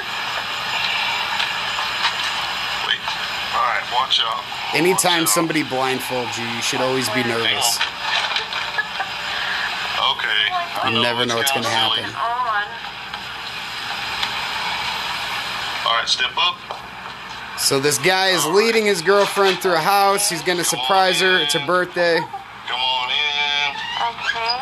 [2.89, 3.03] Wait.
[3.53, 4.41] All right, watch out.
[4.75, 5.37] Anytime Watch out.
[5.37, 7.77] somebody blindfolds you, you should always be nervous.
[7.79, 7.85] on.
[9.95, 10.45] Okay.
[10.51, 12.03] I You never it's know what's gonna silly.
[12.03, 12.13] happen.
[12.17, 12.67] Oh, On.
[15.87, 16.57] All right, step up.
[17.59, 20.29] So this guy is leading his girlfriend through a house.
[20.29, 21.39] He's gonna surprise her.
[21.39, 22.19] It's her birthday.
[22.19, 23.71] Come on in.
[24.13, 24.55] Okay.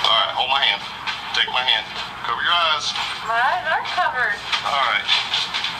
[0.00, 0.80] All right, hold my hand.
[1.36, 1.84] Take my hand.
[2.24, 2.94] Cover your eyes.
[3.28, 4.40] My eyes are covered.
[4.64, 5.04] All right.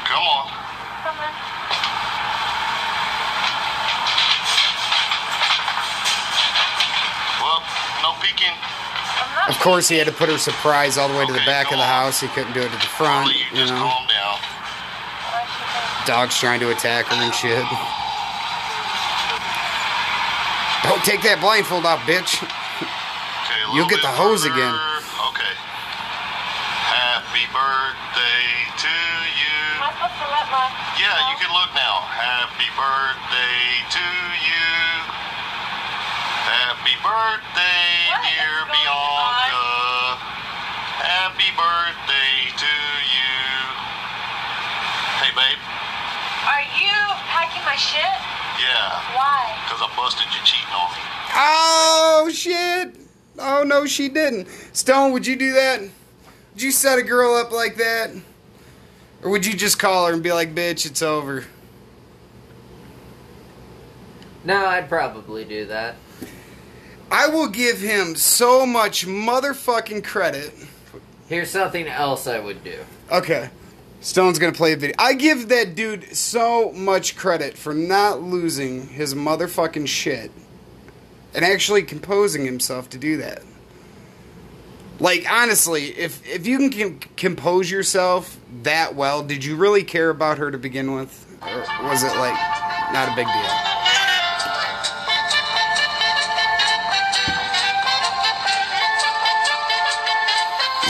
[0.05, 0.53] Come on.
[1.01, 1.33] Come on.
[7.41, 7.63] Well,
[8.03, 8.53] no peeking.
[9.37, 11.45] I'm not Of course, he had to put her surprise all the way to the
[11.47, 12.21] back of the house.
[12.21, 13.29] He couldn't do it at the front.
[13.31, 14.39] Please, You just know, calm down.
[16.07, 17.65] dog's trying to attack her and shit.
[20.87, 22.39] Don't take that blindfold off, bitch.
[22.47, 24.55] Okay, You'll get the hose further.
[24.55, 24.71] again.
[25.35, 25.55] Okay.
[26.87, 28.47] Happy birthday
[28.87, 28.95] to
[29.35, 29.59] you.
[29.83, 30.71] Am I supposed to let my...
[30.95, 32.07] Yeah, you can look now.
[32.07, 33.67] Happy birthday
[33.99, 34.36] to you.
[36.97, 40.17] Happy birthday, What is dear going Bianca.
[41.05, 42.73] Happy birthday to
[43.13, 43.37] you.
[45.21, 45.61] Hey, babe.
[46.47, 46.97] Are you
[47.29, 48.01] packing my shit?
[48.61, 49.59] Yeah, Why?
[49.65, 51.03] because I busted you cheating on me.
[51.35, 52.97] Oh shit!
[53.39, 54.49] Oh no, she didn't.
[54.73, 55.81] Stone, would you do that?
[55.81, 58.11] Would you set a girl up like that?
[59.23, 61.45] Or would you just call her and be like, bitch, it's over?
[64.45, 65.97] No, I'd probably do that.
[67.11, 70.53] I will give him so much motherfucking credit.
[71.29, 72.79] Here's something else I would do.
[73.11, 73.51] Okay.
[74.01, 74.95] Stone's gonna play a video.
[74.99, 80.31] I give that dude so much credit for not losing his motherfucking shit
[81.35, 83.43] and actually composing himself to do that.
[85.01, 90.11] Like honestly, if if you can com- compose yourself that well, did you really care
[90.11, 92.39] about her to begin with, or was it like
[92.93, 93.86] not a big deal?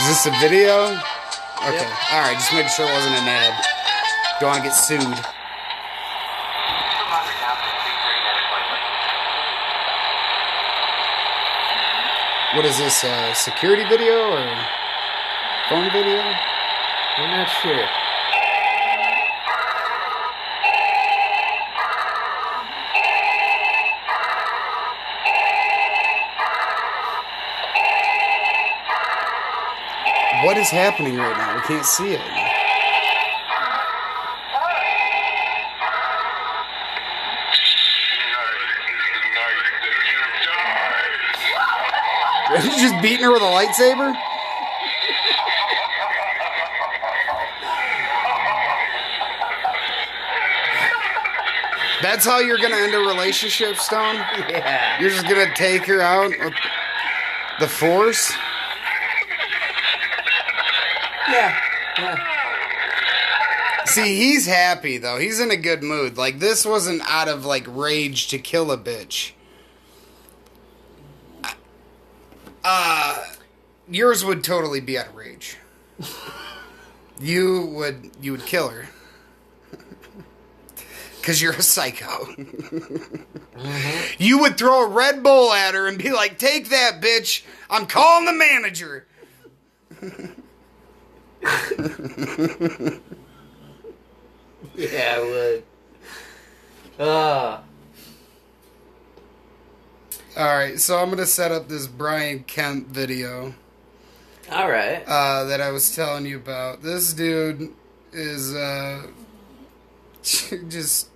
[0.07, 0.85] Is this a video?
[1.67, 2.13] Okay, Yep.
[2.13, 2.33] all right.
[2.39, 3.53] Just making sure it wasn't an ad.
[4.39, 5.03] Don't want to get sued.
[12.55, 13.03] What is this?
[13.03, 14.47] A security video or
[15.67, 16.21] phone video?
[17.17, 18.06] I'm not sure.
[30.47, 31.55] What is happening right now?
[31.55, 32.21] We can't see it.
[42.61, 44.13] He's just beating her with a lightsaber?
[52.01, 54.15] That's how you're gonna end a relationship, Stone?
[54.47, 55.01] Yeah.
[55.01, 56.53] You're just gonna take her out with
[57.59, 58.31] the force?
[63.97, 65.17] See, he's happy though.
[65.17, 66.17] He's in a good mood.
[66.17, 69.31] Like this wasn't out of like rage to kill a bitch.
[72.63, 73.23] Uh
[73.89, 75.57] yours would totally be out of rage.
[77.19, 78.89] You would you would kill her.
[81.23, 82.27] Cause you're a psycho.
[84.19, 87.43] You would throw a Red Bull at her and be like, "Take that, bitch!
[87.69, 89.07] I'm calling the manager."
[95.17, 95.63] I would.
[96.99, 97.59] Uh,
[100.37, 103.55] All right, so I'm gonna set up this Brian Kemp video.
[104.51, 105.03] all right.
[105.07, 106.83] uh, that I was telling you about.
[106.83, 107.73] This dude
[108.13, 109.07] is uh,
[110.23, 111.09] just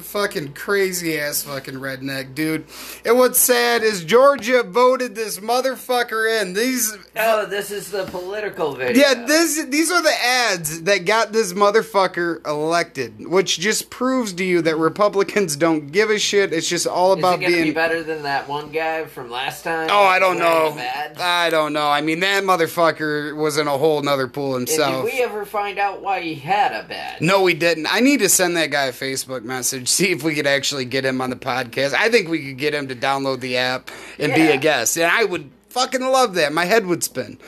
[0.00, 2.66] fucking crazy ass fucking redneck dude.
[3.04, 6.52] And what's sad is Georgia voted this motherfucker in.
[6.54, 9.02] These Oh, this is the political video.
[9.02, 14.44] yeah, this these are the ads that got this motherfucker elected, which just proves to
[14.44, 16.52] you that Republicans don't give a shit.
[16.52, 19.88] It's just all about being be better than that one guy from last time?
[19.90, 20.76] Oh, I don't know.
[21.18, 21.88] I don't know.
[21.88, 25.04] I mean, that motherfucker was in a whole nother pool And himself.
[25.06, 27.20] did we ever find out why he had a badge?
[27.20, 27.92] No, we didn't.
[27.92, 31.04] I need to send that guy a Facebook message, see if we could actually get
[31.04, 31.94] him on the podcast.
[31.94, 34.96] I think we could get him to download the app and be a guest.
[34.96, 36.52] And I would fucking love that.
[36.52, 37.38] My head would spin.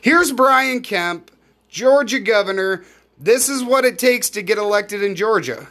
[0.00, 1.30] Here's Brian Kemp,
[1.68, 2.84] Georgia governor.
[3.18, 5.68] This is what it takes to get elected in Georgia.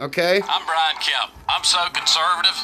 [0.00, 0.42] Okay?
[0.42, 1.32] I'm Brian Kemp.
[1.48, 2.56] I'm so conservative.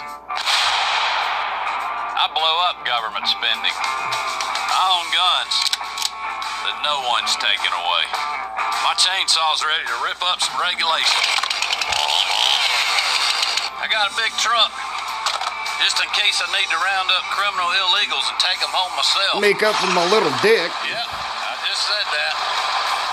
[2.12, 3.72] I blow up government spending.
[3.72, 5.54] I own guns
[6.68, 8.04] that no one's taking away.
[8.84, 12.51] My chainsaw's ready to rip up some regulations.
[13.82, 14.70] I got a big truck
[15.82, 19.42] just in case I need to round up criminal illegals and take them home myself.
[19.42, 20.70] Make up for my little dick.
[20.70, 22.32] Yep, I just said that.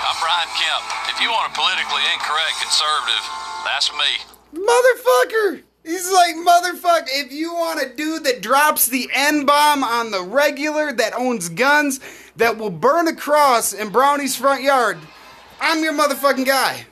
[0.06, 0.86] I'm Brian Kemp.
[1.10, 3.24] If you want a politically incorrect conservative,
[3.66, 4.10] that's me.
[4.62, 5.66] Motherfucker!
[5.82, 10.22] He's like, motherfucker, if you want a dude that drops the N bomb on the
[10.22, 11.98] regular, that owns guns,
[12.36, 14.98] that will burn a cross in Brownie's front yard,
[15.60, 16.86] I'm your motherfucking guy.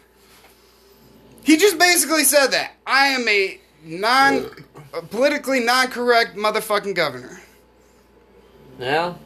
[1.45, 2.73] He just basically said that.
[2.85, 4.51] I am a non,
[5.11, 7.41] politically non correct motherfucking governor.
[8.79, 9.19] Well,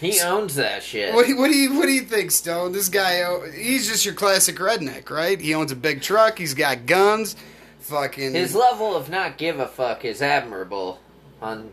[0.00, 1.14] he owns that shit.
[1.14, 2.72] What do, you, what do you what do you think, Stone?
[2.72, 5.40] This guy, oh, he's just your classic redneck, right?
[5.40, 6.38] He owns a big truck.
[6.38, 7.36] He's got guns.
[7.80, 8.34] Fucking.
[8.34, 11.00] His level of not give a fuck is admirable.
[11.40, 11.72] On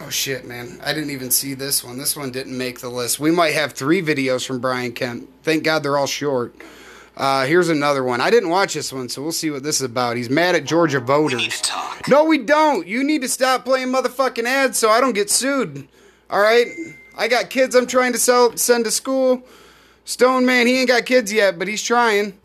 [0.00, 0.80] Oh shit, man!
[0.84, 1.98] I didn't even see this one.
[1.98, 3.18] This one didn't make the list.
[3.18, 5.28] We might have three videos from Brian Kemp.
[5.42, 6.54] Thank God they're all short.
[7.18, 8.20] Uh, here's another one.
[8.20, 10.16] I didn't watch this one, so we'll see what this is about.
[10.16, 11.60] He's mad at Georgia voters.
[12.06, 12.86] No, we don't.
[12.86, 15.88] You need to stop playing motherfucking ads so I don't get sued.
[16.30, 16.68] All right?
[17.16, 19.42] I got kids I'm trying to sell, send to school.
[20.04, 22.38] Stone man, he ain't got kids yet, but he's trying.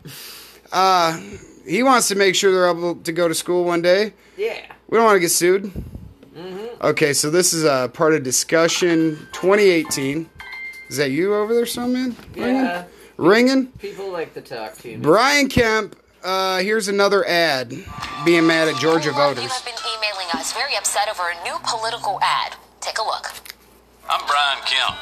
[0.72, 1.20] Uh,
[1.64, 4.12] he wants to make sure they're able to go to school one day.
[4.36, 4.58] yeah,
[4.88, 5.70] We don't want to get sued.
[6.36, 6.80] Mhm.
[6.82, 10.28] Okay, so this is a part of discussion 2018.
[10.90, 12.16] Is that you over there, Stone man?
[12.34, 12.84] yeah.
[13.16, 13.66] Ringing?
[13.78, 14.96] People like to talk to me.
[14.96, 17.70] Brian Kemp, uh, here's another ad
[18.24, 19.44] being mad at Georgia A lot voters.
[19.44, 22.56] You have been emailing us very upset over a new political ad.
[22.80, 23.30] Take a look.
[24.10, 24.96] I'm Brian Kemp.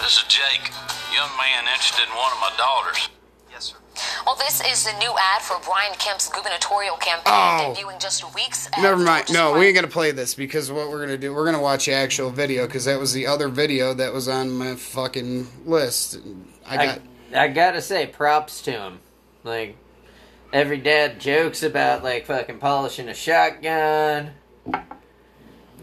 [0.00, 0.70] This is Jake,
[1.14, 3.08] young man interested in one of my daughters.
[3.50, 3.76] Yes, sir.
[4.24, 7.74] Well, this is the new ad for Brian Kemp's gubernatorial campaign, Oh.
[7.76, 8.66] debuting just weeks.
[8.68, 9.26] ahead Never mind.
[9.26, 11.86] Georgia's No, we ain't gonna play this because what we're gonna do, we're gonna watch
[11.86, 16.18] the actual video because that was the other video that was on my fucking list.
[16.66, 16.98] I got.
[16.98, 17.00] I,
[17.34, 19.00] I gotta say, props to him.
[19.44, 19.76] Like,
[20.52, 24.30] every dad jokes about, like, fucking polishing a shotgun,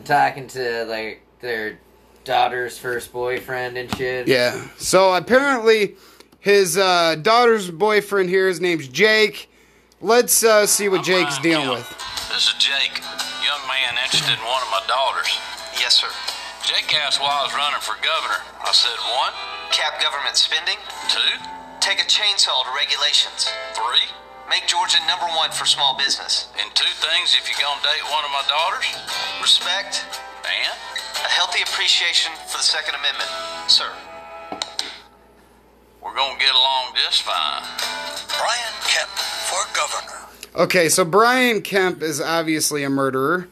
[0.03, 1.79] talking to, like, their
[2.23, 4.27] daughter's first boyfriend and shit.
[4.27, 4.67] Yeah.
[4.77, 5.95] So apparently,
[6.39, 9.49] his uh, daughter's boyfriend here, his name's Jake.
[10.01, 11.75] Let's uh, see what Jake's I'm dealing Jim.
[11.75, 11.89] with.
[12.29, 13.01] This is Jake,
[13.45, 15.29] young man interested in one of my daughters.
[15.79, 16.07] Yes, sir.
[16.65, 18.41] Jake asked why I was running for governor.
[18.65, 19.33] I said one,
[19.75, 20.77] Cap government spending.
[21.09, 21.19] two,
[21.81, 23.51] Take a chainsaw to regulations.
[23.75, 24.07] three,
[24.49, 26.47] Make Georgia number one for small business.
[26.61, 28.85] and two things if you're gonna date one of my daughters.
[29.41, 30.05] Respect,
[30.45, 30.77] And
[31.25, 33.29] a healthy appreciation for the Second Amendment,
[33.67, 33.89] sir.
[36.01, 37.63] we're gonna get along just fine.
[38.37, 40.21] Brian Kemp for governor.
[40.55, 43.47] Okay, so Brian Kemp is obviously a murderer.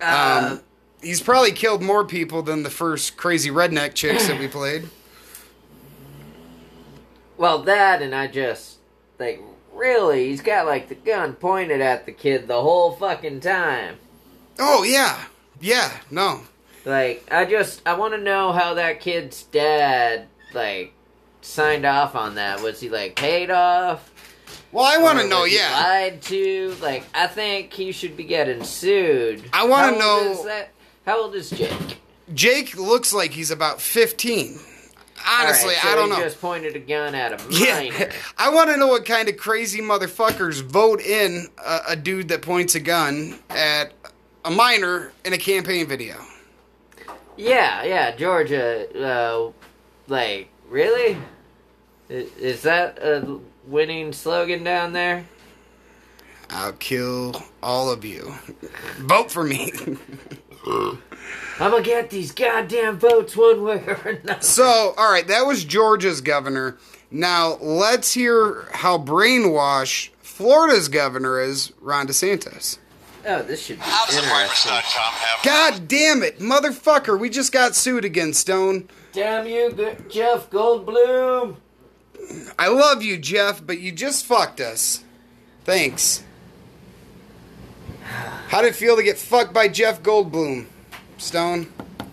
[0.00, 0.62] Uh, Um,
[1.02, 4.88] he's probably killed more people than the first crazy redneck chicks that we played.
[7.36, 8.78] Well, that, and I just,
[9.18, 9.40] like,
[9.72, 13.96] really, he's got, like, the gun pointed at the kid the whole fucking time.
[14.58, 15.24] Oh yeah,
[15.60, 15.90] yeah.
[16.10, 16.42] No,
[16.84, 20.92] Like, I just, I want to know how that kid's dad, like,
[21.40, 22.62] signed off on that.
[22.62, 24.10] Was he, like, paid off?
[24.70, 25.44] well, I want to know.
[25.44, 26.74] Yeah, lied to.
[26.80, 29.42] Like, I think he should be getting sued.
[29.52, 30.70] I wanna know- is that?
[31.06, 31.98] How old is Jake?
[32.32, 34.58] Jake looks like he's about fifteen.
[35.26, 36.22] Honestly, Alright, so I don't he know.
[36.22, 38.12] Just pointed a gun at a Yeah.
[38.38, 42.42] I want to know what kind of crazy motherfuckers vote in a, a dude that
[42.42, 43.92] points a gun at
[44.44, 46.16] a minor in a campaign video.
[47.36, 48.86] yeah, yeah, Georgia.
[48.94, 49.50] Uh,
[50.08, 51.16] like, really?
[52.10, 55.24] I- Is that a winning slogan down there?
[56.50, 58.34] I'll kill all of you.
[58.98, 59.72] Vote for me.
[61.60, 64.42] I'm gonna get these goddamn votes one way or another.
[64.42, 66.76] so, all right, that was Georgia's governor.
[67.10, 72.78] Now, let's hear how brainwashed Florida's governor is, Ron DeSantis.
[73.26, 74.72] Oh, this should be How does interesting.
[74.72, 78.88] Apartments.com have God damn it, motherfucker, we just got sued again, Stone.
[79.12, 81.56] Damn you, Jeff Goldblum!
[82.58, 85.04] I love you, Jeff, but you just fucked us.
[85.64, 86.24] Thanks.
[88.48, 90.66] How did it feel to get fucked by Jeff Goldblum?
[91.18, 91.72] Stone?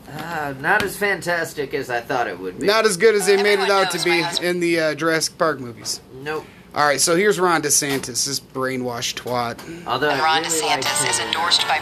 [0.10, 2.66] Uh, not as fantastic as I thought it would be.
[2.68, 5.60] Not as good as they made it out to be in the uh, Jurassic Park
[5.60, 6.02] movies.
[6.14, 6.46] Nope.
[6.76, 9.60] All right, so here's Ron DeSantis, this brainwashed twat.
[9.88, 11.82] Although And I Ron really liked DeSantis is endorsed by.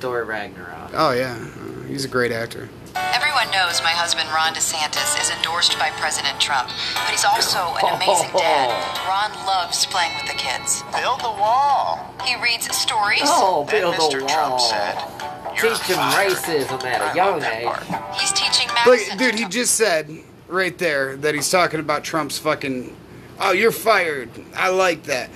[0.00, 0.92] Thor Ragnarok.
[0.94, 2.68] Oh yeah, uh, he's a great actor.
[2.96, 7.94] Everyone knows my husband Ron DeSantis is endorsed by President Trump, but he's also an
[8.00, 8.72] amazing dad.
[9.06, 10.82] Ron loves playing with the kids.
[10.96, 12.00] Build the wall.
[12.24, 13.22] He reads stories.
[13.24, 14.24] Oh, Then build Mr.
[14.24, 14.58] a Trump wall.
[14.58, 17.64] said, You're Teach him racism at a young age.
[17.64, 18.14] part.
[18.14, 19.18] He's teaching Look, Madison.
[19.18, 20.10] dude, he just said
[20.48, 22.96] right there that he's talking about Trump's fucking.
[23.40, 24.28] Oh, you're fired.
[24.56, 25.28] I like that.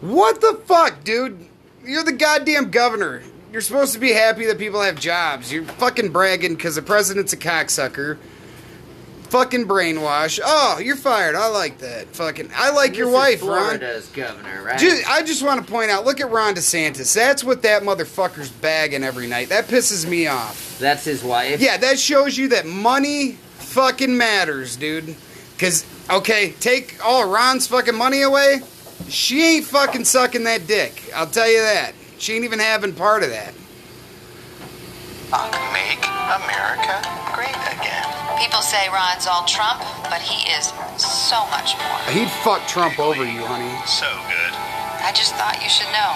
[0.00, 1.46] What the fuck, dude?
[1.84, 3.22] You're the goddamn governor.
[3.52, 5.52] You're supposed to be happy that people have jobs.
[5.52, 8.16] You're fucking bragging because the president's a cocksucker.
[9.30, 10.40] Fucking brainwash.
[10.44, 11.36] Oh, you're fired.
[11.36, 12.08] I like that.
[12.08, 12.50] Fucking.
[12.54, 13.78] I like your wife, is Ron.
[13.78, 14.82] Florida's governor, right?
[15.08, 16.04] I just want to point out.
[16.04, 17.14] Look at Ron DeSantis.
[17.14, 19.50] That's what that motherfucker's bagging every night.
[19.50, 20.78] That pisses me off.
[20.80, 21.60] That's his wife.
[21.60, 25.14] Yeah, that shows you that money fucking matters, dude.
[25.58, 28.62] Cause okay, take all Ron's fucking money away.
[29.08, 31.10] She ain't fucking sucking that dick.
[31.14, 31.92] I'll tell you that.
[32.18, 33.54] She ain't even having part of that.
[35.30, 36.98] Make America
[37.34, 38.06] great again.
[38.38, 40.66] People say Ron's all Trump, but he is
[40.98, 41.98] so much more.
[42.12, 43.70] He'd fuck Trump over you, honey.
[43.86, 44.52] So good.
[45.02, 46.14] I just thought you should know.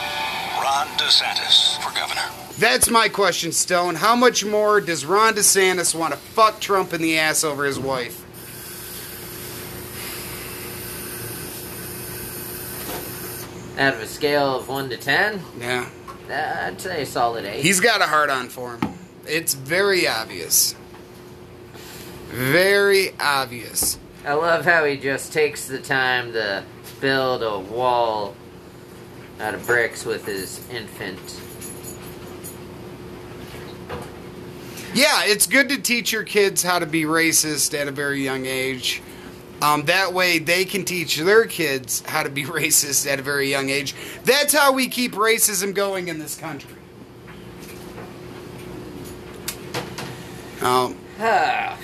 [0.62, 2.22] Ron DeSantis for governor.
[2.58, 3.96] That's my question, Stone.
[3.96, 7.78] How much more does Ron DeSantis want to fuck Trump in the ass over his
[7.78, 8.20] wife?
[13.76, 15.86] Out of a scale of one to ten, Yeah.
[16.30, 17.60] uh, I'd say a solid eight.
[17.60, 18.93] He's got a hard on for him.
[19.26, 20.74] It's very obvious.
[22.28, 23.98] Very obvious.
[24.24, 26.64] I love how he just takes the time to
[27.00, 28.34] build a wall
[29.40, 31.18] out of bricks with his infant.
[34.94, 38.46] Yeah, it's good to teach your kids how to be racist at a very young
[38.46, 39.02] age.
[39.60, 43.50] Um, that way, they can teach their kids how to be racist at a very
[43.50, 43.94] young age.
[44.24, 46.76] That's how we keep racism going in this country.
[50.64, 50.98] Um,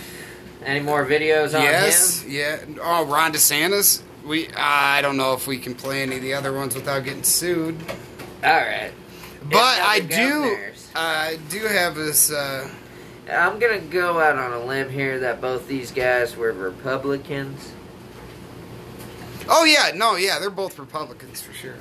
[0.65, 2.31] Any more videos on yes, him?
[2.31, 2.59] yeah.
[2.83, 4.03] Oh, Ron DeSantis.
[4.25, 7.23] We I don't know if we can play any of the other ones without getting
[7.23, 7.79] sued.
[8.45, 8.93] All right.
[9.45, 10.59] But I do.
[10.95, 12.71] I do have this uh
[13.31, 17.73] I'm gonna go out on a limb here that both these guys were Republicans.
[19.49, 21.77] Oh yeah, no, yeah, they're both Republicans for sure.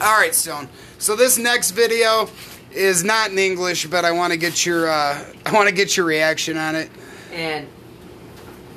[0.00, 0.68] All right, Stone.
[0.98, 2.28] So this next video
[2.74, 5.96] is not in English, but I want to get your uh, I want to get
[5.96, 6.90] your reaction on it.
[7.32, 7.66] And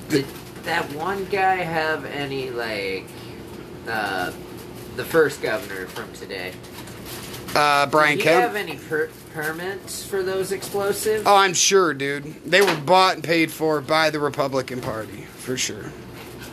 [0.10, 0.26] did
[0.64, 3.06] that one guy have any like
[3.88, 4.32] uh,
[4.96, 6.54] the first governor from today?
[7.56, 8.70] Uh, Brian Did he have Kemp.
[8.70, 11.24] any per- permits for those explosives?
[11.26, 12.26] Oh, I'm sure, dude.
[12.44, 15.92] They were bought and paid for by the Republican Party for sure.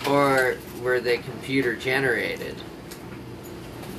[0.08, 2.54] Or were they computer generated?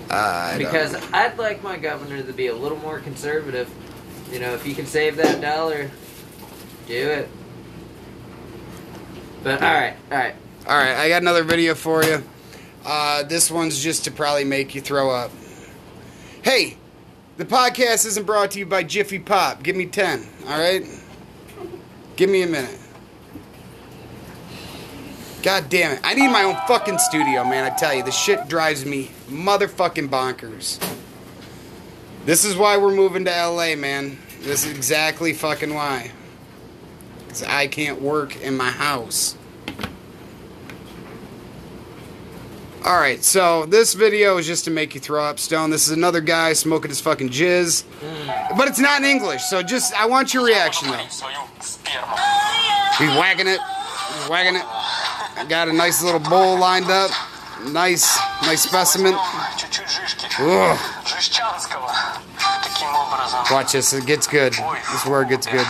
[0.09, 0.95] Uh, I don't Because.
[1.13, 3.69] I'd like my governor to be a little more conservative.
[4.31, 5.89] You know, if you can save that dollar,
[6.87, 7.29] do it.
[9.43, 10.35] But all right, all right.
[10.67, 12.23] All right, I got another video for you.
[12.83, 15.31] Uh, this one's just to probably make you throw up.
[16.41, 16.77] Hey,
[17.37, 19.61] the podcast isn't brought to you by Jiffy Pop.
[19.61, 20.83] Give me 10, all right?
[22.15, 22.79] Give me a minute.
[25.45, 25.99] God damn it.
[26.03, 27.71] I need my own fucking studio, man.
[27.71, 30.83] I tell you, this shit drives me motherfucking bonkers.
[32.25, 34.17] This is why we're moving to LA, man.
[34.41, 36.09] This is exactly fucking why.
[37.27, 39.35] 'Cause I can't work in my house.
[42.83, 45.69] All right, so this video is just to make you throw up, Stone.
[45.69, 47.83] This is another guy smoking his fucking jizz,
[48.57, 49.43] but it's not in English.
[49.43, 50.97] So just, I want your reaction though.
[50.97, 51.21] He's
[53.15, 54.65] wagging it, he's whacking it.
[55.37, 57.11] I got a nice little bowl lined up.
[57.71, 59.13] Nice, nice specimen.
[60.39, 60.79] Ugh.
[63.51, 64.53] Watch this, it gets good.
[64.53, 65.65] This word where it gets good.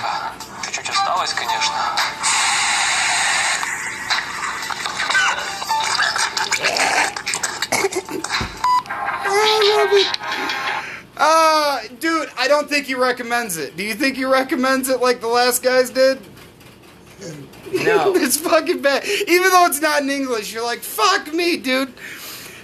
[11.17, 13.75] Uh, dude, I don't think he recommends it.
[13.77, 16.19] Do you think he recommends it like the last guys did?
[17.71, 18.15] No.
[18.15, 19.05] it's fucking bad.
[19.05, 21.93] Even though it's not in English, you're like, fuck me, dude.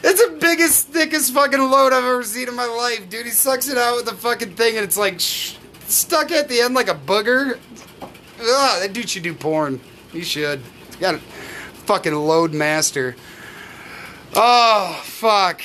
[0.04, 3.26] It's the biggest, thickest fucking load I've ever seen in my life, dude.
[3.26, 6.62] He sucks it out with the fucking thing, and it's like sh- stuck at the
[6.62, 7.60] end like a booger.
[8.02, 9.80] Ugh, that dude should do porn.
[10.12, 10.62] He should.
[10.88, 13.16] He's got a fucking load master.
[14.34, 15.62] Oh, fuck.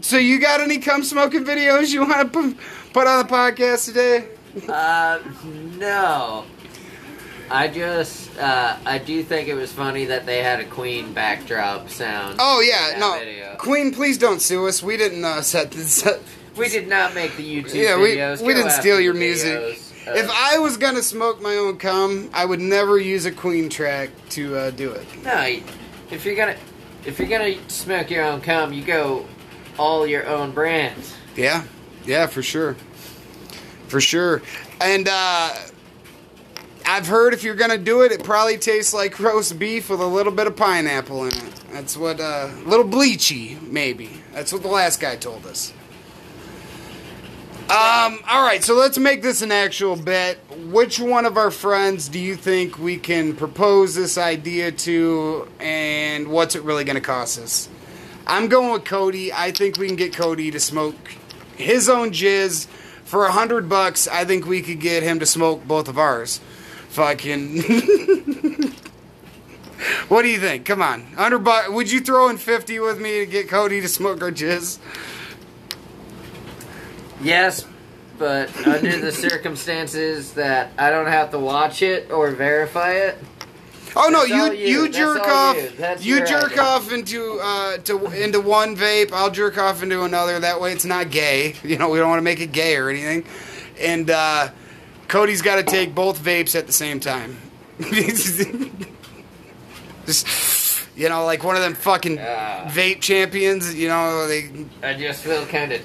[0.00, 2.56] So you got any cum smoking videos you want to put,
[2.92, 4.28] put on the podcast today?
[4.68, 5.18] Uh,
[5.76, 6.44] no.
[7.50, 11.88] I just, uh, I do think it was funny that they had a Queen backdrop
[11.88, 12.36] sound.
[12.38, 13.56] Oh yeah, no, video.
[13.56, 14.82] Queen, please don't sue us.
[14.82, 16.06] We didn't uh, set this.
[16.06, 16.20] Up.
[16.56, 18.40] We did not make the YouTube Yeah, we videos.
[18.42, 19.78] we Go didn't steal your music.
[20.06, 23.68] Uh, If I was gonna smoke my own cum, I would never use a Queen
[23.68, 25.06] track to uh, do it.
[25.24, 25.58] no,
[26.10, 26.56] if you're gonna,
[27.06, 29.24] if you're gonna smoke your own cum, you go
[29.78, 31.14] all your own brands.
[31.36, 31.64] Yeah,
[32.04, 32.74] yeah, for sure,
[33.88, 34.42] for sure.
[34.80, 35.54] And uh,
[36.88, 40.06] I've heard if you're gonna do it, it probably tastes like roast beef with a
[40.06, 41.54] little bit of pineapple in it.
[41.70, 44.08] That's what uh, little bleachy, maybe.
[44.32, 45.74] That's what the last guy told us.
[47.64, 50.38] Um, all right, so let's make this an actual bet.
[50.70, 56.28] Which one of our friends do you think we can propose this idea to, and
[56.28, 57.68] what's it really going to cost us?
[58.26, 59.30] I'm going with Cody.
[59.30, 60.96] I think we can get Cody to smoke
[61.54, 62.66] his own jizz
[63.04, 64.08] for a hundred bucks.
[64.08, 66.40] I think we could get him to smoke both of ours.
[66.88, 67.58] Fucking.
[70.08, 70.64] what do you think?
[70.64, 71.68] Come on, hundred bucks.
[71.68, 74.78] Would you throw in fifty with me to get Cody to smoke our jizz?
[77.22, 77.66] Yes,
[78.18, 83.18] but under the circumstances that I don't have to watch it or verify it.
[83.96, 84.88] Oh no, you you, you.
[84.88, 85.56] Jerk off.
[85.56, 86.16] you.
[86.16, 86.62] You jerk idea.
[86.62, 89.12] off into uh to into one vape.
[89.12, 90.38] I'll jerk off into another.
[90.38, 91.54] That way, it's not gay.
[91.68, 93.24] You know, we don't want to make it gay or anything.
[93.78, 94.48] And uh,
[95.08, 97.36] Cody's got to take both vapes at the same time.
[100.06, 102.64] Just you know, like one of them fucking Ah.
[102.68, 103.74] vape champions.
[103.74, 104.50] You know, they.
[104.82, 105.80] I just feel kind of.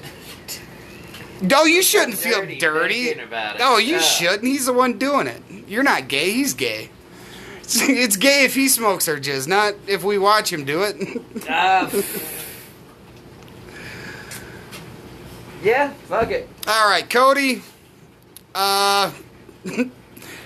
[1.40, 3.12] No, you shouldn't feel dirty dirty.
[3.20, 3.58] about it.
[3.58, 4.44] No, you shouldn't.
[4.44, 5.42] He's the one doing it.
[5.68, 6.30] You're not gay.
[6.30, 6.90] He's gay.
[7.60, 10.96] It's, it's gay if he smokes our jizz, not if we watch him do it.
[11.48, 11.88] Uh,
[15.62, 16.48] yeah, fuck it.
[16.66, 17.62] All right, Cody.
[18.54, 19.12] Uh,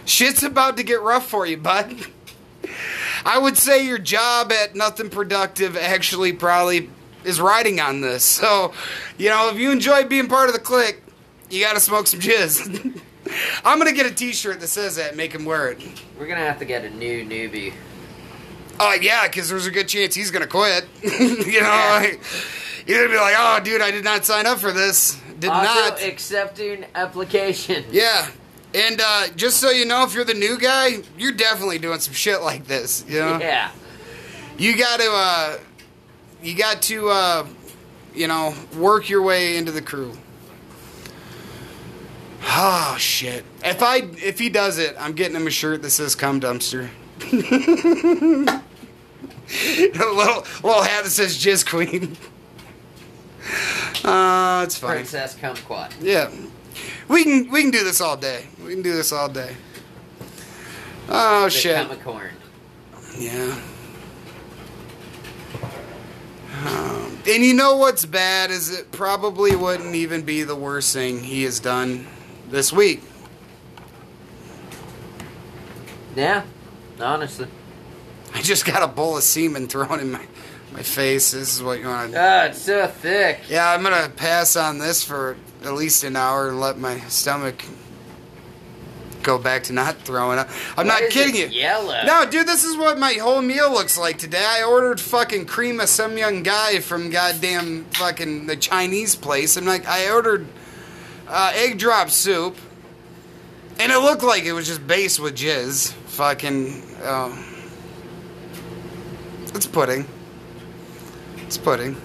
[0.05, 1.95] shit's about to get rough for you, bud.
[3.25, 6.91] I would say your job at Nothing Productive actually probably
[7.25, 8.25] is riding on this.
[8.41, 8.73] So,
[9.19, 11.03] you know, if you enjoy being part of the clique,
[11.51, 13.01] you got to smoke some jizz.
[13.65, 15.09] I'm gonna get a T-shirt that says that.
[15.09, 15.79] and Make him wear it.
[16.19, 17.75] We're gonna have to get a new newbie.
[18.81, 20.87] Oh yeah, because there's a good chance he's gonna quit.
[21.03, 21.99] you know, Yeah.
[22.01, 22.21] like,
[22.87, 25.19] you're gonna be like, "Oh, dude, I did not sign up for this.
[25.39, 27.85] Did also not." accepting application.
[27.91, 28.29] yeah,
[28.75, 32.15] and uh, just so you know, if you're the new guy, you're definitely doing some
[32.15, 33.05] shit like this.
[33.09, 33.71] You know, Yeah.
[34.59, 35.59] you got to, uh,
[36.43, 37.47] you got to, uh,
[38.15, 40.13] you know, work your way into the crew.
[42.51, 43.45] Oh shit!
[43.65, 46.89] If I if he does it, I'm getting him a shirt that says "Come Dumpster."
[47.31, 47.33] a
[49.51, 52.17] little little hat that says "Jizz Queen."
[54.05, 54.93] Uh, it's fine.
[54.93, 55.93] Princess Kumquat.
[56.01, 56.31] Yeah,
[57.09, 58.47] we can we can do this all day.
[58.65, 59.57] We can do this all day.
[61.09, 61.89] Oh shit!
[63.19, 63.61] Yeah.
[66.65, 71.23] Um, and you know what's bad is it probably wouldn't even be the worst thing
[71.23, 72.07] he has done
[72.49, 73.03] this week.
[76.17, 76.43] Yeah.
[77.01, 77.47] Honestly.
[78.35, 80.27] I just got a bowl of semen thrown in my
[80.73, 81.33] my face.
[81.33, 82.21] This is what you want to.
[82.21, 83.41] Oh, it's so thick.
[83.49, 87.65] Yeah, I'm gonna pass on this for at least an hour and let my stomach
[89.23, 90.49] go back to not throwing up.
[90.77, 91.47] I'm Why not kidding you.
[91.49, 92.03] Yellow.
[92.05, 94.45] No, dude, this is what my whole meal looks like today.
[94.45, 99.57] I ordered fucking cream of some young guy from goddamn fucking the Chinese place.
[99.57, 100.47] I'm like, I ordered
[101.27, 102.57] uh, egg drop soup,
[103.79, 105.93] and it looked like it was just based with jizz.
[105.93, 107.45] Fucking, oh.
[109.55, 110.07] It's pudding.
[111.49, 111.97] It's pudding.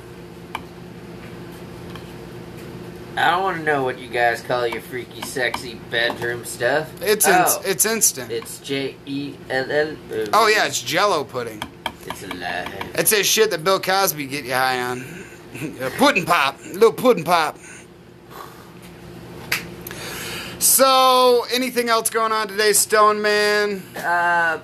[3.18, 6.90] I don't want to know what you guys call your freaky, sexy bedroom stuff.
[7.02, 8.32] It's oh, it's instant.
[8.32, 9.98] it's J E L L.
[10.32, 11.62] oh yeah, it's Jello pudding.
[12.06, 12.90] It's a lie.
[12.94, 15.04] That's that shit that Bill Cosby get you high on.
[15.98, 17.58] Pudding pop, little pudding pop.
[20.60, 23.84] So, anything else going on today, Stone Man?
[23.98, 24.60] Uh.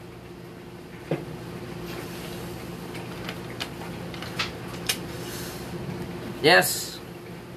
[6.41, 6.99] Yes,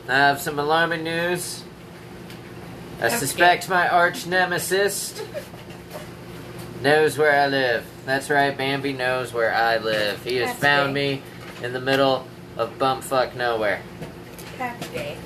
[0.09, 1.63] I have some alarming news.
[3.01, 5.21] I suspect my arch nemesis
[6.83, 7.85] knows where I live.
[8.07, 10.23] That's right, Bambi knows where I live.
[10.25, 11.21] He has That's found great.
[11.21, 11.23] me
[11.65, 12.27] in the middle
[12.57, 13.83] of bumfuck nowhere.
[14.59, 15.17] Happy day.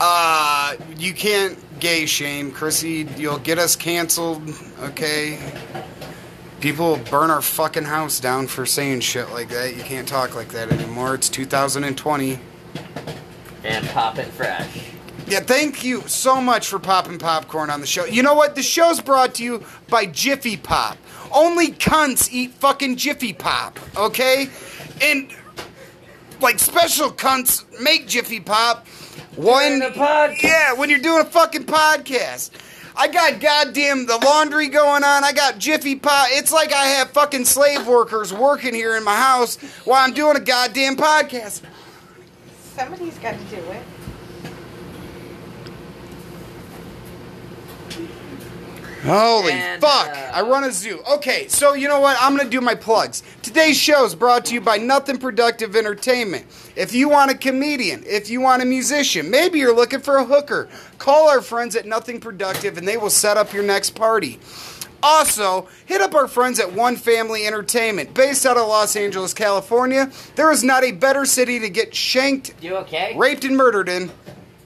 [0.00, 3.06] Uh, you can't gay shame, Chrissy.
[3.16, 4.42] You'll get us canceled,
[4.80, 5.38] okay?
[6.60, 9.76] People will burn our fucking house down for saying shit like that.
[9.76, 11.14] You can't talk like that anymore.
[11.14, 12.38] It's 2020.
[13.64, 14.90] And poppin' fresh.
[15.26, 18.04] Yeah, thank you so much for popping popcorn on the show.
[18.04, 18.54] You know what?
[18.54, 20.98] The show's brought to you by Jiffy Pop.
[21.32, 24.50] Only cunts eat fucking Jiffy Pop, okay?
[25.00, 25.32] And
[26.40, 28.86] like special cunts make Jiffy Pop
[29.36, 30.42] when During a podcast.
[30.42, 32.50] yeah, when you're doing a fucking podcast.
[32.96, 35.24] I got goddamn the laundry going on.
[35.24, 36.28] I got Jiffy Pop.
[36.30, 40.36] It's like I have fucking slave workers working here in my house while I'm doing
[40.36, 41.62] a goddamn podcast.
[42.74, 43.82] Somebody's got to do it.
[49.02, 50.08] Holy And, fuck!
[50.08, 51.00] uh, I run a zoo.
[51.16, 52.16] Okay, so you know what?
[52.18, 53.22] I'm gonna do my plugs.
[53.42, 56.46] Today's show is brought to you by Nothing Productive Entertainment.
[56.74, 60.24] If you want a comedian, if you want a musician, maybe you're looking for a
[60.24, 64.40] hooker, call our friends at Nothing Productive and they will set up your next party.
[65.04, 70.10] Also, hit up our friends at One Family Entertainment, based out of Los Angeles, California.
[70.34, 73.14] There is not a better city to get shanked, You okay?
[73.14, 74.10] raped, and murdered in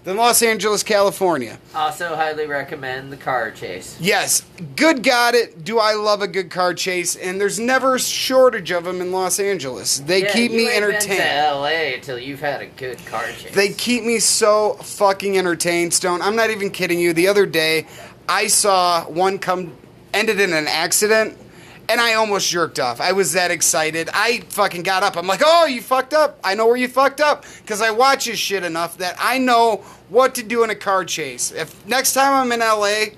[0.04, 1.58] than Los Angeles, California.
[1.74, 3.96] Also, highly recommend the car chase.
[3.98, 4.44] Yes,
[4.76, 5.64] good got it.
[5.64, 7.16] Do I love a good car chase?
[7.16, 9.98] And there's never a shortage of them in Los Angeles.
[9.98, 11.18] They Yeah, keep me entertained.
[11.18, 13.52] Been to LA until you've had a good car chase.
[13.52, 16.22] They keep me so fucking entertained, Stone.
[16.22, 17.12] I'm not even kidding you.
[17.12, 17.88] The other day,
[18.28, 19.72] I saw one come
[20.18, 21.38] ended in an accident,
[21.88, 23.00] and I almost jerked off.
[23.00, 24.10] I was that excited.
[24.12, 25.16] I fucking got up.
[25.16, 26.38] I'm like, oh, you fucked up.
[26.42, 29.76] I know where you fucked up because I watch this shit enough that I know
[30.08, 31.52] what to do in a car chase.
[31.52, 33.14] If next time I'm in LA,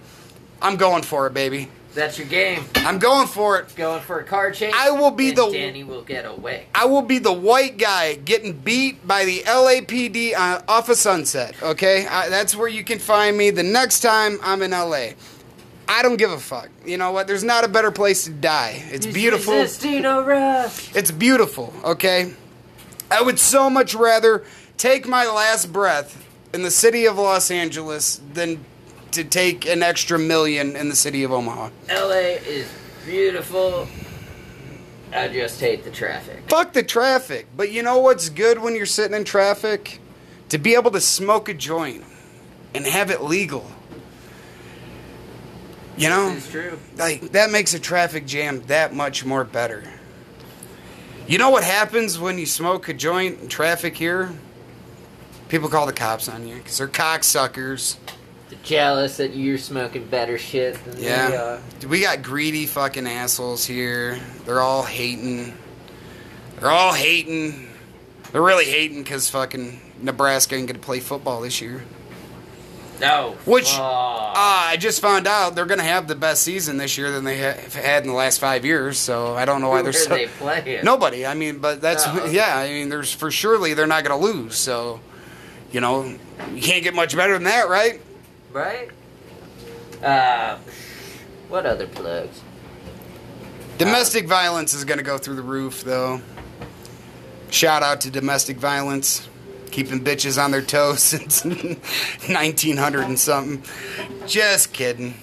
[0.61, 1.69] I'm going for it, baby.
[1.93, 2.63] That's your game.
[2.77, 3.75] I'm going for it.
[3.75, 4.73] Going for a car chase.
[4.77, 6.67] I will be the- Danny will get away.
[6.73, 11.57] I will be the white guy getting beat by the LAPD uh, off of Sunset.
[11.61, 15.15] Okay, I, that's where you can find me the next time I'm in LA.
[15.91, 16.69] I don't give a fuck.
[16.87, 17.27] You know what?
[17.27, 18.85] There's not a better place to die.
[18.93, 19.55] It's beautiful.
[19.55, 21.75] It's beautiful.
[21.85, 22.33] Okay,
[23.11, 24.45] I would so much rather
[24.77, 26.25] take my last breath
[26.55, 28.65] in the city of Los Angeles than
[29.11, 31.71] to take an extra million in the city of Omaha.
[31.89, 32.69] LA is
[33.05, 33.89] beautiful.
[35.13, 36.49] I just hate the traffic.
[36.49, 37.49] Fuck the traffic.
[37.57, 40.01] But you know what's good when you're sitting in traffic?
[40.51, 42.05] To be able to smoke a joint
[42.77, 43.69] and have it legal.
[46.01, 46.31] You know?
[46.37, 46.79] It's true.
[46.97, 49.85] Like, that makes a traffic jam that much more better.
[51.27, 54.33] You know what happens when you smoke a joint in traffic here?
[55.49, 57.97] People call the cops on you because they're cocksuckers.
[58.49, 61.59] They're jealous that you're smoking better shit than they Yeah.
[61.83, 61.87] are.
[61.89, 64.19] We got greedy fucking assholes here.
[64.45, 65.53] They're all hating.
[66.59, 67.69] They're all hating.
[68.33, 71.83] They're really hating because fucking Nebraska ain't going to play football this year.
[73.01, 73.37] No.
[73.47, 77.11] Which, uh, I just found out they're going to have the best season this year
[77.11, 78.99] than they have had in the last five years.
[78.99, 80.11] So I don't know why Who they're so.
[80.11, 80.85] they playing?
[80.85, 81.27] Nobody.
[81.27, 82.57] I mean, but that's yeah.
[82.57, 84.57] I mean, there's for surely they're not going to lose.
[84.57, 85.01] So,
[85.73, 86.05] you know,
[86.53, 88.01] you can't get much better than that, right?
[88.53, 88.91] Right?
[90.03, 90.59] Uh,
[91.49, 92.41] what other plugs?
[93.79, 96.21] Domestic violence is going to go through the roof, though.
[97.51, 99.27] Shout out to domestic violence,
[99.71, 101.45] keeping bitches on their toes since
[102.29, 103.63] 1900 and something.
[104.27, 105.15] Just kidding.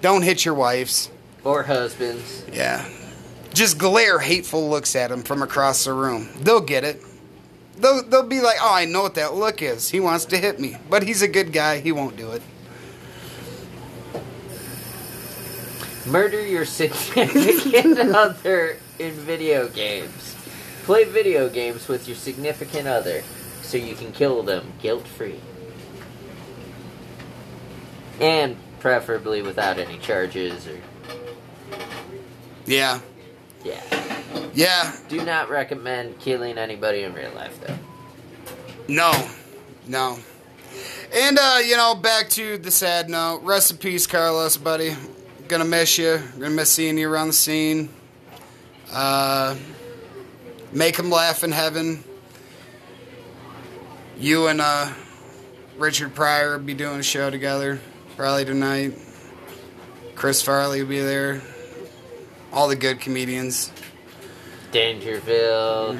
[0.00, 1.10] Don't hit your wives.
[1.44, 2.44] Or husbands.
[2.52, 2.88] Yeah.
[3.54, 6.28] Just glare hateful looks at them from across the room.
[6.40, 7.02] They'll get it.
[7.78, 9.88] They'll, they'll be like, oh, I know what that look is.
[9.88, 10.76] He wants to hit me.
[10.90, 11.80] But he's a good guy.
[11.80, 12.42] He won't do it.
[16.06, 20.36] Murder your significant other in video games.
[20.84, 23.24] Play video games with your significant other
[23.66, 25.40] so you can kill them guilt free.
[28.20, 30.80] And preferably without any charges or.
[32.64, 33.00] Yeah.
[33.64, 33.82] Yeah.
[34.54, 34.96] Yeah.
[35.08, 37.76] Do not recommend killing anybody in real life, though.
[38.88, 39.28] No,
[39.86, 40.18] no.
[41.12, 43.42] And uh, you know, back to the sad note.
[43.42, 44.94] Rest in peace, Carlos, buddy.
[45.48, 46.20] Gonna miss you.
[46.34, 47.88] Gonna miss seeing you around the scene.
[48.92, 49.56] Uh,
[50.72, 52.04] make him laugh in heaven.
[54.18, 54.92] You and uh,
[55.76, 57.80] Richard Pryor will be doing a show together
[58.16, 58.94] probably tonight.
[60.14, 61.42] Chris Farley will be there.
[62.50, 63.70] All the good comedians.
[64.72, 65.98] Dangerfield.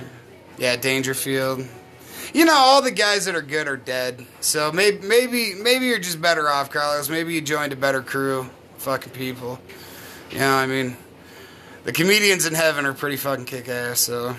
[0.56, 1.66] Yeah, Dangerfield.
[2.32, 4.24] You know, all the guys that are good are dead.
[4.40, 7.10] So maybe, maybe, maybe you're just better off, Carlos.
[7.10, 8.48] Maybe you joined a better crew,
[8.78, 9.60] fucking people.
[10.30, 10.96] You know, I mean,
[11.84, 14.00] the comedians in heaven are pretty fucking kick ass.
[14.00, 14.34] So,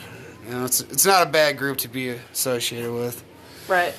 [0.45, 3.23] you know, it's it's not a bad group to be associated with.
[3.67, 3.93] Right.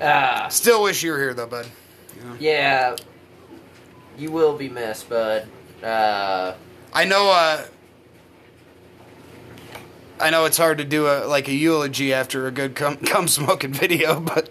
[0.00, 0.48] Ah.
[0.48, 1.66] Still wish you were here though, bud.
[2.38, 2.96] Yeah.
[4.16, 5.46] You will be missed, bud.
[5.82, 6.54] Uh,
[6.92, 7.30] I know.
[7.30, 7.64] uh
[10.20, 13.28] I know it's hard to do a like a eulogy after a good cum, cum
[13.28, 14.50] smoking video, but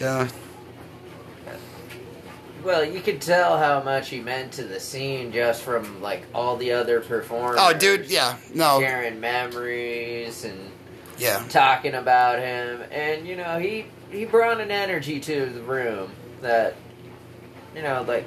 [0.00, 0.28] yeah.
[2.62, 6.56] well, you could tell how much he meant to the scene just from like all
[6.56, 7.58] the other performers.
[7.60, 10.70] Oh, dude, yeah, no, sharing memories and
[11.18, 11.44] yeah.
[11.48, 16.10] talking about him, and you know he he brought an energy to the room
[16.40, 16.76] that
[17.74, 18.26] you know like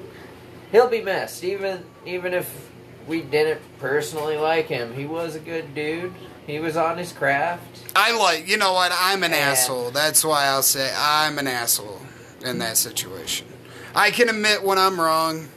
[0.71, 2.69] he'll be missed even even if
[3.07, 4.93] we didn't personally like him.
[4.93, 6.13] He was a good dude.
[6.45, 7.83] He was on his craft.
[7.95, 8.91] I like, you know what?
[8.93, 9.91] I'm an And- asshole.
[9.91, 12.01] That's why I'll say I'm an asshole
[12.43, 13.47] in that situation.
[13.95, 15.47] I can admit when I'm wrong.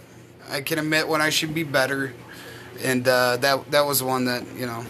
[0.50, 2.12] I can admit when I should be better,
[2.82, 4.84] and uh, that that was one that you know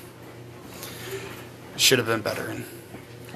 [1.77, 2.49] should have been better.
[2.49, 2.65] And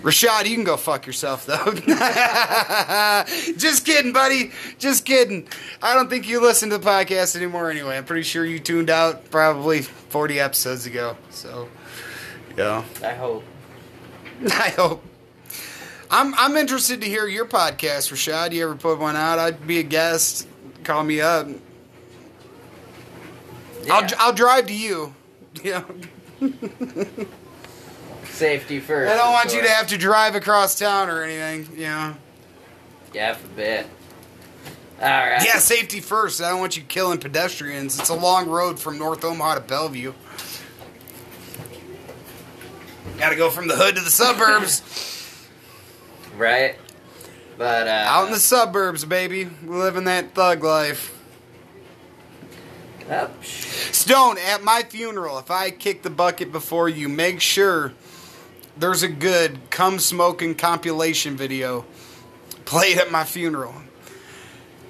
[0.03, 1.73] Rashad, you can go fuck yourself though.
[3.57, 4.53] Just kidding, buddy.
[4.79, 5.49] Just kidding.
[5.83, 7.97] I don't think you listen to the podcast anymore anyway.
[7.97, 11.17] I'm pretty sure you tuned out probably 40 episodes ago.
[11.31, 11.69] So,
[12.57, 12.85] yeah.
[13.03, 13.45] I hope.
[14.47, 15.05] I hope.
[16.11, 18.53] I'm I'm interested to hear your podcast, Rashad.
[18.53, 19.39] You ever put one out?
[19.39, 20.49] I'd be a guest.
[20.85, 21.49] Call me up.
[23.91, 25.15] I'll I'll drive to you.
[25.65, 25.83] Yeah.
[28.39, 29.13] Safety first.
[29.13, 31.77] I don't want you to have to drive across town or anything.
[31.77, 32.15] Yeah.
[33.13, 33.87] Yeah, for a bit.
[35.01, 35.45] All right.
[35.45, 36.41] Yeah, safety first.
[36.41, 37.99] I don't want you killing pedestrians.
[37.99, 40.13] It's a long road from North Omaha to Bellevue.
[43.19, 44.83] Got to go from the hood to the suburbs.
[46.37, 46.77] Right.
[47.57, 49.41] But uh, Out in the suburbs, baby.
[49.41, 51.21] In that thug life.
[53.11, 53.45] Up.
[53.45, 57.93] Stone, at my funeral, if I kick the bucket before you, make sure
[58.79, 61.85] there's a good come smoking compilation video
[62.65, 63.75] played at my funeral.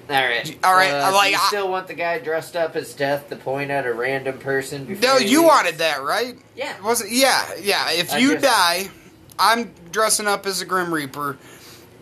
[0.09, 0.57] All right.
[0.63, 3.35] All right, Uh, like- you I- still want the guy dressed up as death to
[3.35, 4.85] point at a random person?
[4.85, 6.35] Before No, you wanted that, right?
[6.55, 6.73] Yeah.
[6.83, 7.91] Wasn't yeah, yeah.
[7.91, 8.89] If I you just- die,
[9.37, 11.37] I'm dressing up as a Grim Reaper.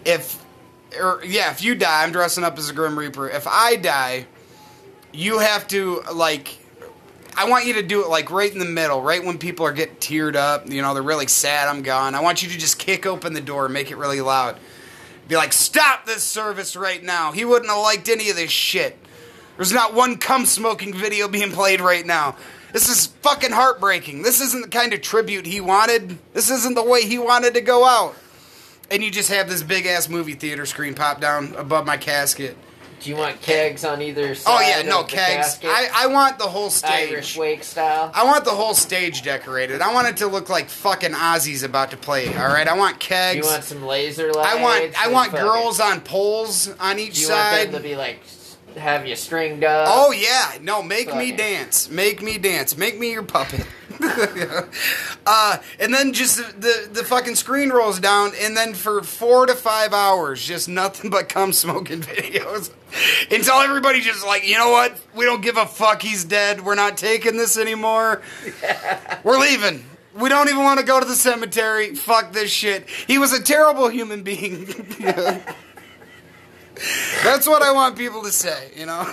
[0.05, 0.37] If
[0.97, 3.29] or yeah, if you die, I'm dressing up as a Grim Reaper.
[3.29, 4.25] If I die,
[5.11, 6.57] you have to like
[7.37, 9.71] I want you to do it like right in the middle, right when people are
[9.71, 12.15] getting teared up, you know, they're really sad I'm gone.
[12.15, 14.57] I want you to just kick open the door and make it really loud.
[15.27, 18.97] Be like, "Stop this service right now." He wouldn't have liked any of this shit.
[19.55, 22.35] There's not one cum smoking video being played right now.
[22.73, 24.23] This is fucking heartbreaking.
[24.23, 26.17] This isn't the kind of tribute he wanted.
[26.33, 28.15] This isn't the way he wanted to go out.
[28.89, 32.57] And you just have this big ass movie theater screen pop down above my casket.
[32.99, 34.51] Do you want kegs on either side?
[34.51, 35.57] Oh yeah, no kegs.
[35.57, 35.69] casket?
[35.71, 38.11] I, I want the whole stage Irish wake style.
[38.13, 39.81] I want the whole stage decorated.
[39.81, 42.27] I want it to look like fucking Ozzy's about to play.
[42.35, 43.37] All right, I want Do kegs.
[43.45, 44.49] you want some laser lights?
[44.49, 47.57] I want I want girls on poles on each Do you side.
[47.59, 48.19] want them to be like
[48.75, 49.87] have you stringed up?
[49.89, 53.65] Oh yeah, no, make me dance, make me dance, make me your puppet.
[55.25, 59.55] uh, and then just the, the fucking screen rolls down, and then for four to
[59.55, 62.71] five hours, just nothing but cum smoking videos,
[63.31, 64.99] until everybody just like, you know what?
[65.15, 66.01] We don't give a fuck.
[66.01, 66.63] He's dead.
[66.63, 68.21] We're not taking this anymore.
[69.23, 69.83] We're leaving.
[70.15, 71.93] We don't even want to go to the cemetery.
[71.95, 72.89] Fuck this shit.
[72.89, 74.65] He was a terrible human being.
[77.23, 79.03] That's what I want people to say, you know?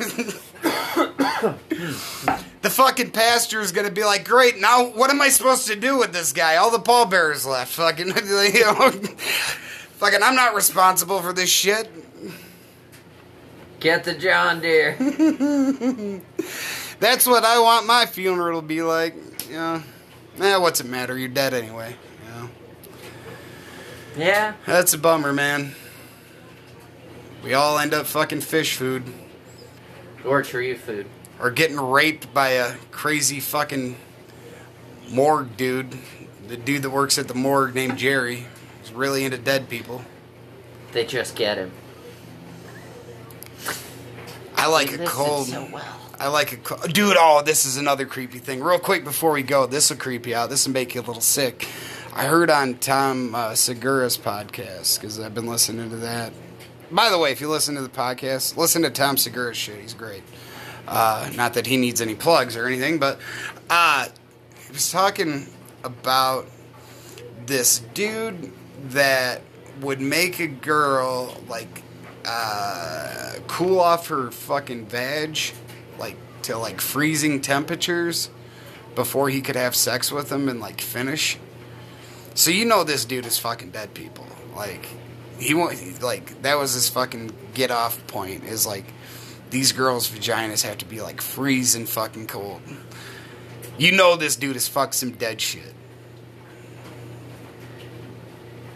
[2.63, 5.99] the fucking pastor is gonna be like, great, now what am I supposed to do
[5.99, 6.57] with this guy?
[6.57, 7.73] All the pallbearers left.
[7.73, 8.15] Fucking, you
[8.65, 8.91] know?
[8.91, 11.91] fucking, I'm not responsible for this shit.
[13.81, 14.97] Get the John Deere.
[17.01, 19.15] That's what I want my funeral to be like,
[19.49, 19.83] you know?
[20.41, 21.19] Eh, what's it matter?
[21.19, 21.95] You're dead anyway,
[22.25, 22.49] you know?
[24.17, 24.55] yeah.
[24.67, 25.75] That's a bummer, man.
[27.45, 29.05] We all end up fucking fish food.
[30.25, 31.07] Or tree food.
[31.39, 33.97] or getting raped by a crazy fucking
[35.11, 35.95] morgue dude.
[36.49, 38.47] The dude that works at the morgue named Jerry.
[38.81, 40.03] He's really into dead people.
[40.93, 41.73] They just get him.
[44.57, 45.49] I like He a cold.
[45.49, 46.01] so well.
[46.19, 47.17] I like a co- dude.
[47.19, 48.63] Oh, this is another creepy thing.
[48.63, 50.49] Real quick before we go, this will creep you out.
[50.49, 51.69] This will make you a little sick.
[52.15, 56.33] I heard on Tom uh, Segura's podcast because I've been listening to that.
[56.91, 59.81] By the way, if you listen to the podcast, listen to Tom Segura's shit.
[59.81, 60.23] He's great.
[60.87, 63.19] Uh, not that he needs any plugs or anything, but
[63.71, 64.09] uh,
[64.67, 65.47] he was talking
[65.83, 66.47] about
[67.47, 68.53] this dude
[68.91, 69.41] that
[69.81, 71.83] would make a girl like
[72.27, 75.39] uh, cool off her fucking vag,
[75.99, 78.31] like to like freezing temperatures
[78.95, 81.39] before he could have sex with them and like finish.
[82.35, 84.27] So you know this dude is fucking dead people.
[84.55, 84.87] Like
[85.39, 88.85] he want like that was his fucking get off point is like
[89.51, 92.61] these girls' vaginas have to be like freezing fucking cold.
[93.79, 95.75] You know this dude has fucked some dead shit.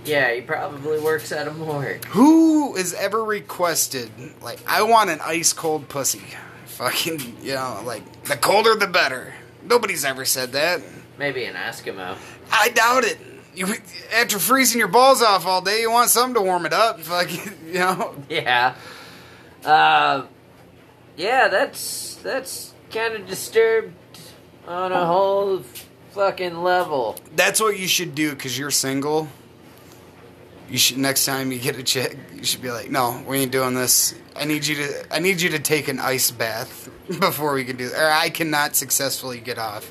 [0.04, 2.04] Yeah, he probably works at a morgue.
[2.06, 6.22] Who has ever requested like I want an ice cold pussy?
[6.66, 9.34] Fucking you know, like the colder the better.
[9.62, 10.80] Nobody's ever said that.
[11.18, 12.16] Maybe an Eskimo.
[12.50, 13.18] I doubt it.
[13.59, 13.74] You,
[14.14, 17.00] after freezing your balls off all day, you want something to warm it up.
[17.00, 18.14] Fucking, you know.
[18.28, 18.76] Yeah.
[19.64, 20.26] Uh,
[21.16, 23.94] yeah, that's that's kind of disturbed
[24.68, 25.64] on a whole
[26.12, 27.16] fucking level.
[27.34, 29.28] That's what you should do because you're single.
[30.70, 33.50] You should next time you get a chick, you should be like, "No, we ain't
[33.50, 34.14] doing this.
[34.36, 35.14] I need you to.
[35.14, 37.90] I need you to take an ice bath before we can do.
[37.90, 39.90] Or I cannot successfully get off.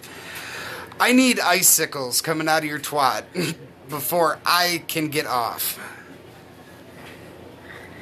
[1.00, 3.24] I need icicles coming out of your twat
[3.90, 5.80] before I can get off.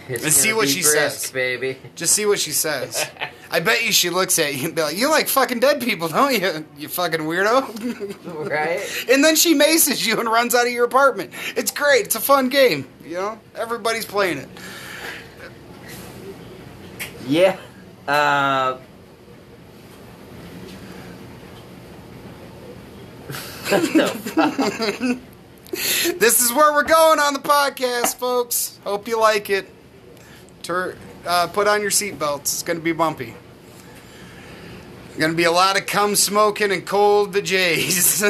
[0.08, 1.32] It's Let's see what she brisk, says.
[1.32, 1.78] baby.
[1.96, 3.10] Just see what she says.
[3.52, 6.08] I bet you she looks at you and be like, "You like fucking dead people,
[6.10, 6.64] don't you?
[6.78, 8.82] You fucking weirdo." Right?
[9.10, 11.32] And then she maces you and runs out of your apartment.
[11.56, 12.06] It's great.
[12.06, 12.88] It's a fun game.
[13.04, 14.50] You know, everybody's playing it.
[17.28, 17.58] Yeah.
[18.08, 18.78] Uh.
[23.28, 23.55] what the fuck?
[25.72, 28.80] This is where we're going on the podcast, folks.
[28.86, 29.68] Hope you like it.
[30.62, 30.96] Tur-
[31.26, 32.42] uh, put on your seatbelts.
[32.42, 33.34] It's going to be bumpy.
[35.18, 38.22] Going to be a lot of cum smoking and cold vajays.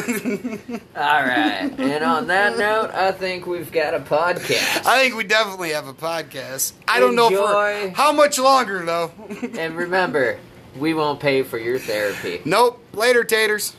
[0.95, 1.71] All right.
[1.79, 4.85] And on that note, I think we've got a podcast.
[4.85, 6.73] I think we definitely have a podcast.
[6.87, 7.89] I don't know Enjoy.
[7.91, 9.11] for how much longer though.
[9.57, 10.39] And remember,
[10.77, 12.41] we won't pay for your therapy.
[12.45, 12.81] nope.
[12.93, 13.75] Later, taters.